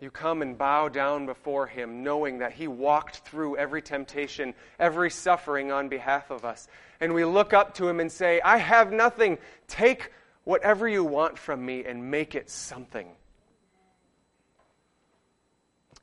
You 0.00 0.10
come 0.10 0.40
and 0.40 0.56
bow 0.56 0.88
down 0.88 1.26
before 1.26 1.66
him, 1.66 2.02
knowing 2.02 2.38
that 2.38 2.52
he 2.52 2.66
walked 2.66 3.18
through 3.18 3.58
every 3.58 3.82
temptation, 3.82 4.54
every 4.78 5.10
suffering 5.10 5.70
on 5.70 5.90
behalf 5.90 6.30
of 6.30 6.46
us. 6.46 6.66
And 7.00 7.12
we 7.12 7.26
look 7.26 7.52
up 7.52 7.74
to 7.74 7.88
him 7.88 8.00
and 8.00 8.10
say, 8.10 8.40
I 8.40 8.56
have 8.56 8.90
nothing. 8.90 9.36
Take 9.66 10.12
whatever 10.44 10.88
you 10.88 11.04
want 11.04 11.36
from 11.36 11.66
me 11.66 11.84
and 11.84 12.10
make 12.10 12.34
it 12.34 12.48
something. 12.48 13.08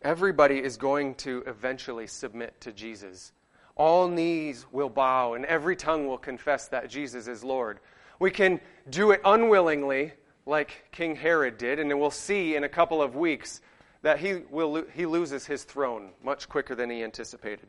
Everybody 0.05 0.59
is 0.59 0.77
going 0.77 1.15
to 1.15 1.43
eventually 1.47 2.05
submit 2.05 2.61
to 2.61 2.71
Jesus. 2.71 3.31
All 3.75 4.07
knees 4.07 4.63
will 4.71 4.87
bow 4.87 5.33
and 5.33 5.45
every 5.45 5.75
tongue 5.75 6.05
will 6.05 6.19
confess 6.19 6.67
that 6.67 6.91
Jesus 6.91 7.27
is 7.27 7.43
Lord. 7.43 7.79
We 8.19 8.29
can 8.29 8.61
do 8.87 9.09
it 9.09 9.21
unwillingly, 9.25 10.13
like 10.45 10.85
King 10.91 11.15
Herod 11.15 11.57
did, 11.57 11.79
and 11.79 11.99
we'll 11.99 12.11
see 12.11 12.55
in 12.55 12.63
a 12.63 12.69
couple 12.69 13.01
of 13.01 13.15
weeks 13.15 13.61
that 14.03 14.19
he, 14.19 14.43
will, 14.51 14.85
he 14.93 15.07
loses 15.07 15.47
his 15.47 15.63
throne 15.63 16.11
much 16.23 16.47
quicker 16.47 16.75
than 16.75 16.91
he 16.91 17.03
anticipated. 17.03 17.65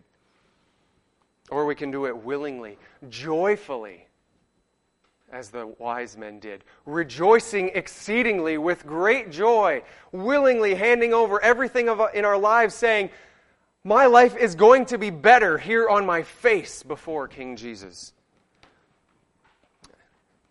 Or 1.51 1.65
we 1.65 1.75
can 1.75 1.91
do 1.91 2.05
it 2.05 2.19
willingly, 2.19 2.77
joyfully, 3.09 4.09
as 5.37 5.51
the 5.51 5.67
wise 5.79 6.17
men 6.17 6.41
did, 6.41 6.65
rejoicing 6.87 7.71
exceedingly 7.75 8.57
with 8.57 8.87
great 8.87 9.31
joy, 9.31 9.83
willingly 10.11 10.75
handing 10.75 11.13
over 11.13 11.43
everything 11.43 11.89
in 12.15 12.25
our 12.25 12.39
lives, 12.39 12.75
saying, 12.75 13.11
My 13.85 14.07
life 14.07 14.35
is 14.35 14.55
going 14.55 14.87
to 14.87 14.97
be 14.97 15.11
better 15.11 15.59
here 15.59 15.91
on 15.91 16.07
my 16.07 16.23
face 16.23 16.83
before 16.83 17.29
King 17.29 17.55
Jesus. 17.57 18.15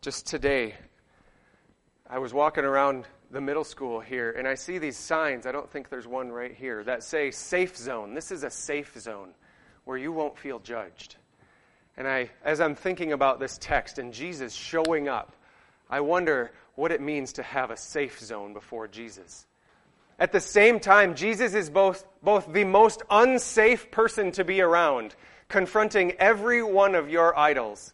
Just 0.02 0.28
today, 0.28 0.76
I 2.08 2.20
was 2.20 2.32
walking 2.32 2.64
around 2.64 3.06
the 3.32 3.42
middle 3.42 3.64
school 3.64 4.00
here 4.00 4.36
and 4.38 4.48
I 4.48 4.54
see 4.54 4.78
these 4.78 4.98
signs. 4.98 5.48
I 5.48 5.52
don't 5.52 5.70
think 5.70 5.90
there's 5.90 6.06
one 6.06 6.32
right 6.32 6.54
here 6.54 6.84
that 6.84 7.02
say 7.02 7.32
safe 7.32 7.76
zone. 7.76 8.14
This 8.14 8.32
is 8.32 8.44
a 8.44 8.52
safe 8.52 8.96
zone 9.00 9.32
where 9.86 9.98
you 9.98 10.12
won't 10.12 10.38
feel 10.38 10.60
judged. 10.60 11.16
And 11.98 12.08
I, 12.08 12.30
as 12.44 12.60
I'm 12.60 12.76
thinking 12.76 13.14
about 13.14 13.40
this 13.40 13.58
text 13.58 14.00
and 14.00 14.14
Jesus 14.14 14.54
showing 14.54 15.08
up, 15.08 15.34
I 15.90 16.02
wonder 16.02 16.52
what 16.76 16.92
it 16.92 17.02
means 17.02 17.34
to 17.34 17.44
have 17.44 17.72
a 17.72 17.78
safe 17.78 18.20
zone 18.20 18.54
before 18.54 18.88
Jesus. 18.88 19.46
At 20.20 20.32
the 20.32 20.40
same 20.40 20.80
time, 20.80 21.16
Jesus 21.16 21.54
is 21.54 21.70
both, 21.70 22.06
both 22.24 22.52
the 22.52 22.64
most 22.64 23.04
unsafe 23.10 23.92
person 23.92 24.32
to 24.34 24.44
be 24.44 24.62
around, 24.62 25.16
confronting 25.50 26.14
every 26.14 26.64
one 26.64 26.96
of 26.96 27.10
your 27.10 27.38
idols. 27.38 27.94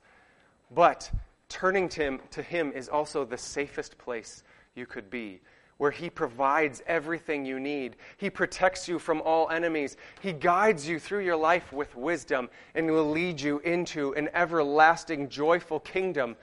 But 0.69 1.11
turning 1.49 1.89
to 1.89 2.03
him, 2.03 2.19
to 2.31 2.41
him 2.41 2.71
is 2.73 2.89
also 2.89 3.25
the 3.25 3.37
safest 3.37 3.97
place 3.97 4.43
you 4.75 4.85
could 4.85 5.09
be, 5.09 5.41
where 5.81 5.89
He 5.89 6.11
provides 6.11 6.83
everything 6.85 7.43
you 7.43 7.59
need. 7.59 7.95
He 8.17 8.29
protects 8.29 8.87
you 8.87 8.99
from 8.99 9.19
all 9.19 9.49
enemies. 9.49 9.97
He 10.21 10.31
guides 10.31 10.87
you 10.87 10.99
through 10.99 11.25
your 11.25 11.35
life 11.35 11.73
with 11.73 11.95
wisdom 11.95 12.51
and 12.75 12.85
will 12.91 13.09
lead 13.09 13.41
you 13.41 13.57
into 13.61 14.13
an 14.13 14.29
everlasting, 14.35 15.27
joyful 15.27 15.79
kingdom 15.79 16.35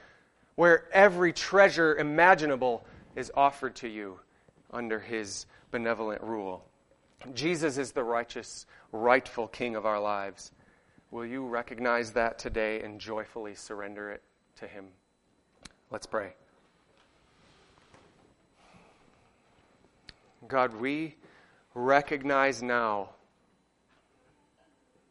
where 0.57 0.93
every 0.93 1.33
treasure 1.33 1.95
imaginable 1.99 2.85
is 3.15 3.31
offered 3.37 3.77
to 3.77 3.87
you 3.87 4.19
under 4.73 4.99
His 4.99 5.47
benevolent 5.71 6.21
rule. 6.21 6.65
Jesus 7.33 7.79
is 7.79 7.93
the 7.93 8.03
righteous, 8.03 8.67
rightful 8.91 9.47
King 9.47 9.77
of 9.77 9.87
our 9.87 10.01
lives. 10.01 10.51
Will 11.13 11.25
you 11.25 11.47
recognize 11.47 12.11
that 12.15 12.41
today 12.41 12.83
and 12.83 13.01
joyfully 13.01 13.55
surrender 13.55 14.11
it 14.11 14.23
to 14.57 14.67
Him? 14.67 14.87
Let's 15.93 16.07
pray. 16.07 16.33
God, 20.49 20.75
we 20.75 21.15
recognize 21.75 22.63
now 22.63 23.11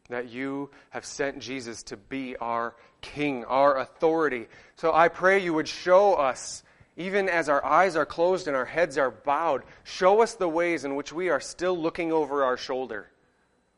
that 0.08 0.28
you 0.28 0.70
have 0.90 1.04
sent 1.04 1.38
Jesus 1.38 1.82
to 1.84 1.96
be 1.96 2.36
our 2.36 2.74
King, 3.00 3.44
our 3.44 3.78
authority. 3.78 4.48
So 4.76 4.92
I 4.92 5.08
pray 5.08 5.38
you 5.38 5.54
would 5.54 5.68
show 5.68 6.14
us, 6.14 6.64
even 6.96 7.28
as 7.28 7.48
our 7.48 7.64
eyes 7.64 7.94
are 7.94 8.06
closed 8.06 8.48
and 8.48 8.56
our 8.56 8.64
heads 8.64 8.98
are 8.98 9.10
bowed, 9.10 9.62
show 9.84 10.22
us 10.22 10.34
the 10.34 10.48
ways 10.48 10.84
in 10.84 10.96
which 10.96 11.12
we 11.12 11.28
are 11.28 11.40
still 11.40 11.78
looking 11.78 12.10
over 12.10 12.42
our 12.42 12.56
shoulder, 12.56 13.08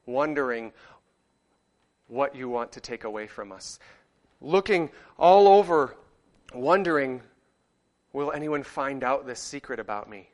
wondering 0.07 0.73
what 2.07 2.35
you 2.35 2.49
want 2.49 2.73
to 2.73 2.81
take 2.81 3.05
away 3.05 3.27
from 3.27 3.53
us. 3.53 3.79
Looking 4.41 4.91
all 5.19 5.49
over, 5.49 5.95
wondering, 6.55 7.21
will 8.15 8.33
anyone 8.33 8.63
find 8.63 9.05
out 9.05 9.27
this 9.27 9.41
secret 9.41 9.79
about 9.79 10.09
me? 10.09 10.30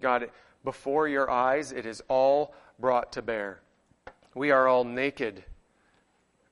God, 0.00 0.30
before 0.64 1.08
your 1.08 1.30
eyes, 1.30 1.72
it 1.72 1.86
is 1.86 2.02
all 2.08 2.54
brought 2.78 3.12
to 3.12 3.22
bear. 3.22 3.60
We 4.34 4.50
are 4.50 4.68
all 4.68 4.84
naked, 4.84 5.42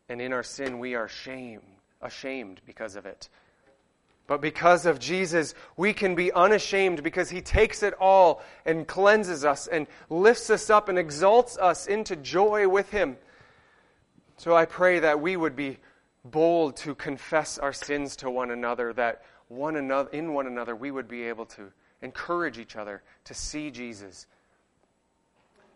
and 0.09 0.21
in 0.21 0.33
our 0.33 0.43
sin, 0.43 0.79
we 0.79 0.95
are 0.95 1.09
shamed, 1.09 1.63
ashamed 2.03 2.61
because 2.67 2.97
of 2.97 3.07
it. 3.07 3.29
But 4.27 4.41
because 4.41 4.87
of 4.87 4.99
Jesus, 4.99 5.55
we 5.77 5.93
can 5.93 6.17
be 6.17 6.33
unashamed 6.33 7.03
because 7.05 7.31
he 7.31 7.41
takes 7.41 7.85
it 7.85 7.95
all 7.95 8.43
and 8.65 8.87
cleanses 8.87 9.45
us 9.45 9.69
and 9.69 9.87
lifts 10.11 10.51
us 10.51 10.69
up 10.69 10.89
and 10.89 10.99
exalts 10.99 11.57
us 11.59 11.87
into 11.87 12.17
joy 12.17 12.69
with 12.69 12.91
him. 12.91 13.17
So 14.37 14.57
I 14.57 14.65
pray 14.65 14.99
that 14.99 15.21
we 15.21 15.37
would 15.37 15.55
be 15.55 15.79
bold 16.25 16.77
to 16.79 16.97
confess 16.97 17.57
our 17.59 17.73
sins 17.73 18.17
to 18.17 18.31
one 18.31 18.51
another, 18.51 18.93
that 18.95 19.23
one 19.47 19.77
another, 19.77 20.11
in 20.11 20.35
one 20.35 20.49
another 20.49 20.75
we 20.75 20.91
would 20.91 21.07
be 21.07 21.23
able 21.23 21.47
to 21.47 21.71
encourage 22.03 22.59
each 22.59 22.77
other 22.77 23.03
to 23.25 23.35
see 23.35 23.71
Jesus, 23.71 24.27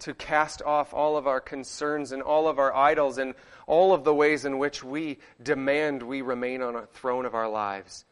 to 0.01 0.15
cast 0.15 0.63
off 0.63 0.95
all 0.95 1.17
of 1.17 1.27
our 1.27 1.41
concerns 1.41 2.13
and 2.13 2.23
all 2.23 2.49
of 2.49 2.59
our 2.59 2.75
idols 2.75 3.19
and 3.19 3.35
all 3.67 3.93
of 3.93 4.05
the 4.05 4.15
ways 4.15 4.45
in 4.45 4.59
which 4.59 4.83
we 4.83 5.19
demand 5.43 6.03
we 6.03 6.23
remain 6.23 6.63
on 6.63 6.77
a 6.77 6.87
throne 6.87 7.27
of 7.27 7.35
our 7.35 7.49
lives. 7.49 8.05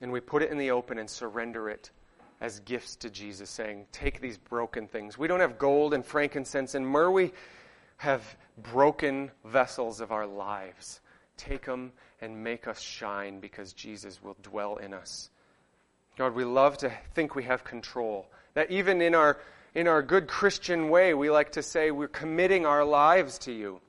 And 0.00 0.12
we 0.12 0.20
put 0.20 0.42
it 0.42 0.50
in 0.50 0.58
the 0.58 0.70
open 0.70 0.98
and 0.98 1.08
surrender 1.08 1.68
it 1.68 1.90
as 2.40 2.60
gifts 2.60 2.96
to 2.96 3.10
Jesus, 3.10 3.50
saying, 3.50 3.86
Take 3.92 4.20
these 4.20 4.38
broken 4.38 4.86
things. 4.86 5.18
We 5.18 5.28
don't 5.28 5.40
have 5.40 5.58
gold 5.58 5.92
and 5.92 6.04
frankincense 6.04 6.74
and 6.74 6.86
myrrh. 6.86 7.10
We 7.10 7.32
have 7.98 8.36
broken 8.56 9.30
vessels 9.44 10.00
of 10.00 10.10
our 10.10 10.26
lives. 10.26 11.00
Take 11.36 11.66
them 11.66 11.92
and 12.20 12.42
make 12.42 12.66
us 12.66 12.80
shine 12.80 13.40
because 13.40 13.72
Jesus 13.72 14.22
will 14.22 14.36
dwell 14.42 14.76
in 14.76 14.94
us. 14.94 15.30
God, 16.20 16.34
we 16.34 16.44
love 16.44 16.76
to 16.76 16.92
think 17.14 17.34
we 17.34 17.44
have 17.44 17.64
control. 17.64 18.26
That 18.52 18.70
even 18.70 19.00
in 19.00 19.14
our, 19.14 19.38
in 19.74 19.88
our 19.88 20.02
good 20.02 20.28
Christian 20.28 20.90
way, 20.90 21.14
we 21.14 21.30
like 21.30 21.52
to 21.52 21.62
say 21.62 21.90
we're 21.90 22.08
committing 22.08 22.66
our 22.66 22.84
lives 22.84 23.38
to 23.38 23.52
you. 23.52 23.80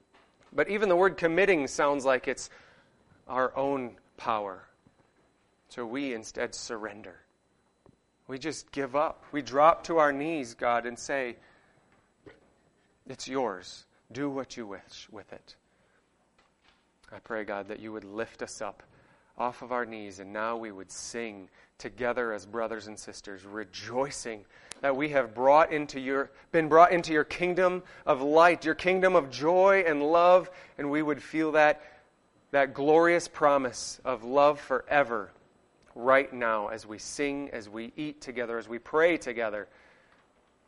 But 0.53 0.69
even 0.69 0.87
the 0.87 0.95
word 0.95 1.17
committing 1.17 1.67
sounds 1.67 2.05
like 2.05 2.29
it's 2.29 2.49
our 3.27 3.53
own 3.57 3.97
power. 4.15 4.63
So 5.67 5.85
we 5.85 6.13
instead 6.13 6.55
surrender. 6.55 7.19
We 8.29 8.39
just 8.39 8.71
give 8.71 8.95
up. 8.95 9.25
We 9.33 9.41
drop 9.41 9.83
to 9.87 9.97
our 9.97 10.13
knees, 10.13 10.53
God, 10.53 10.85
and 10.85 10.97
say, 10.97 11.35
It's 13.09 13.27
yours. 13.27 13.83
Do 14.09 14.29
what 14.29 14.55
you 14.55 14.65
wish 14.65 15.09
with 15.11 15.33
it. 15.33 15.55
I 17.11 17.19
pray, 17.19 17.43
God, 17.43 17.67
that 17.67 17.81
you 17.81 17.91
would 17.91 18.05
lift 18.05 18.41
us 18.41 18.61
up 18.61 18.83
off 19.37 19.61
of 19.61 19.71
our 19.71 19.85
knees 19.85 20.19
and 20.19 20.31
now 20.31 20.55
we 20.55 20.71
would 20.71 20.91
sing 20.91 21.49
together 21.81 22.31
as 22.31 22.45
brothers 22.45 22.87
and 22.87 22.97
sisters, 22.97 23.43
rejoicing 23.43 24.45
that 24.81 24.95
we 24.95 25.09
have 25.09 25.33
brought 25.33 25.71
into 25.71 25.99
your, 25.99 26.31
been 26.51 26.69
brought 26.69 26.91
into 26.91 27.11
your 27.11 27.23
kingdom 27.23 27.83
of 28.05 28.21
light, 28.21 28.63
your 28.63 28.75
kingdom 28.75 29.15
of 29.15 29.29
joy 29.29 29.83
and 29.85 30.01
love, 30.03 30.49
and 30.77 30.89
we 30.89 31.01
would 31.01 31.21
feel 31.21 31.51
that, 31.53 31.81
that 32.51 32.73
glorious 32.73 33.27
promise 33.27 33.99
of 34.05 34.23
love 34.23 34.59
forever 34.59 35.31
right 35.95 36.31
now 36.31 36.67
as 36.67 36.85
we 36.85 36.97
sing, 36.97 37.49
as 37.51 37.67
we 37.67 37.91
eat 37.97 38.21
together, 38.21 38.57
as 38.57 38.69
we 38.69 38.79
pray 38.79 39.17
together. 39.17 39.67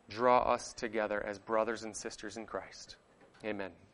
Draw 0.09 0.39
us 0.39 0.73
together 0.73 1.23
as 1.25 1.37
brothers 1.37 1.83
and 1.83 1.95
sisters 1.95 2.37
in 2.37 2.45
Christ. 2.45 2.97
Amen. 3.45 3.73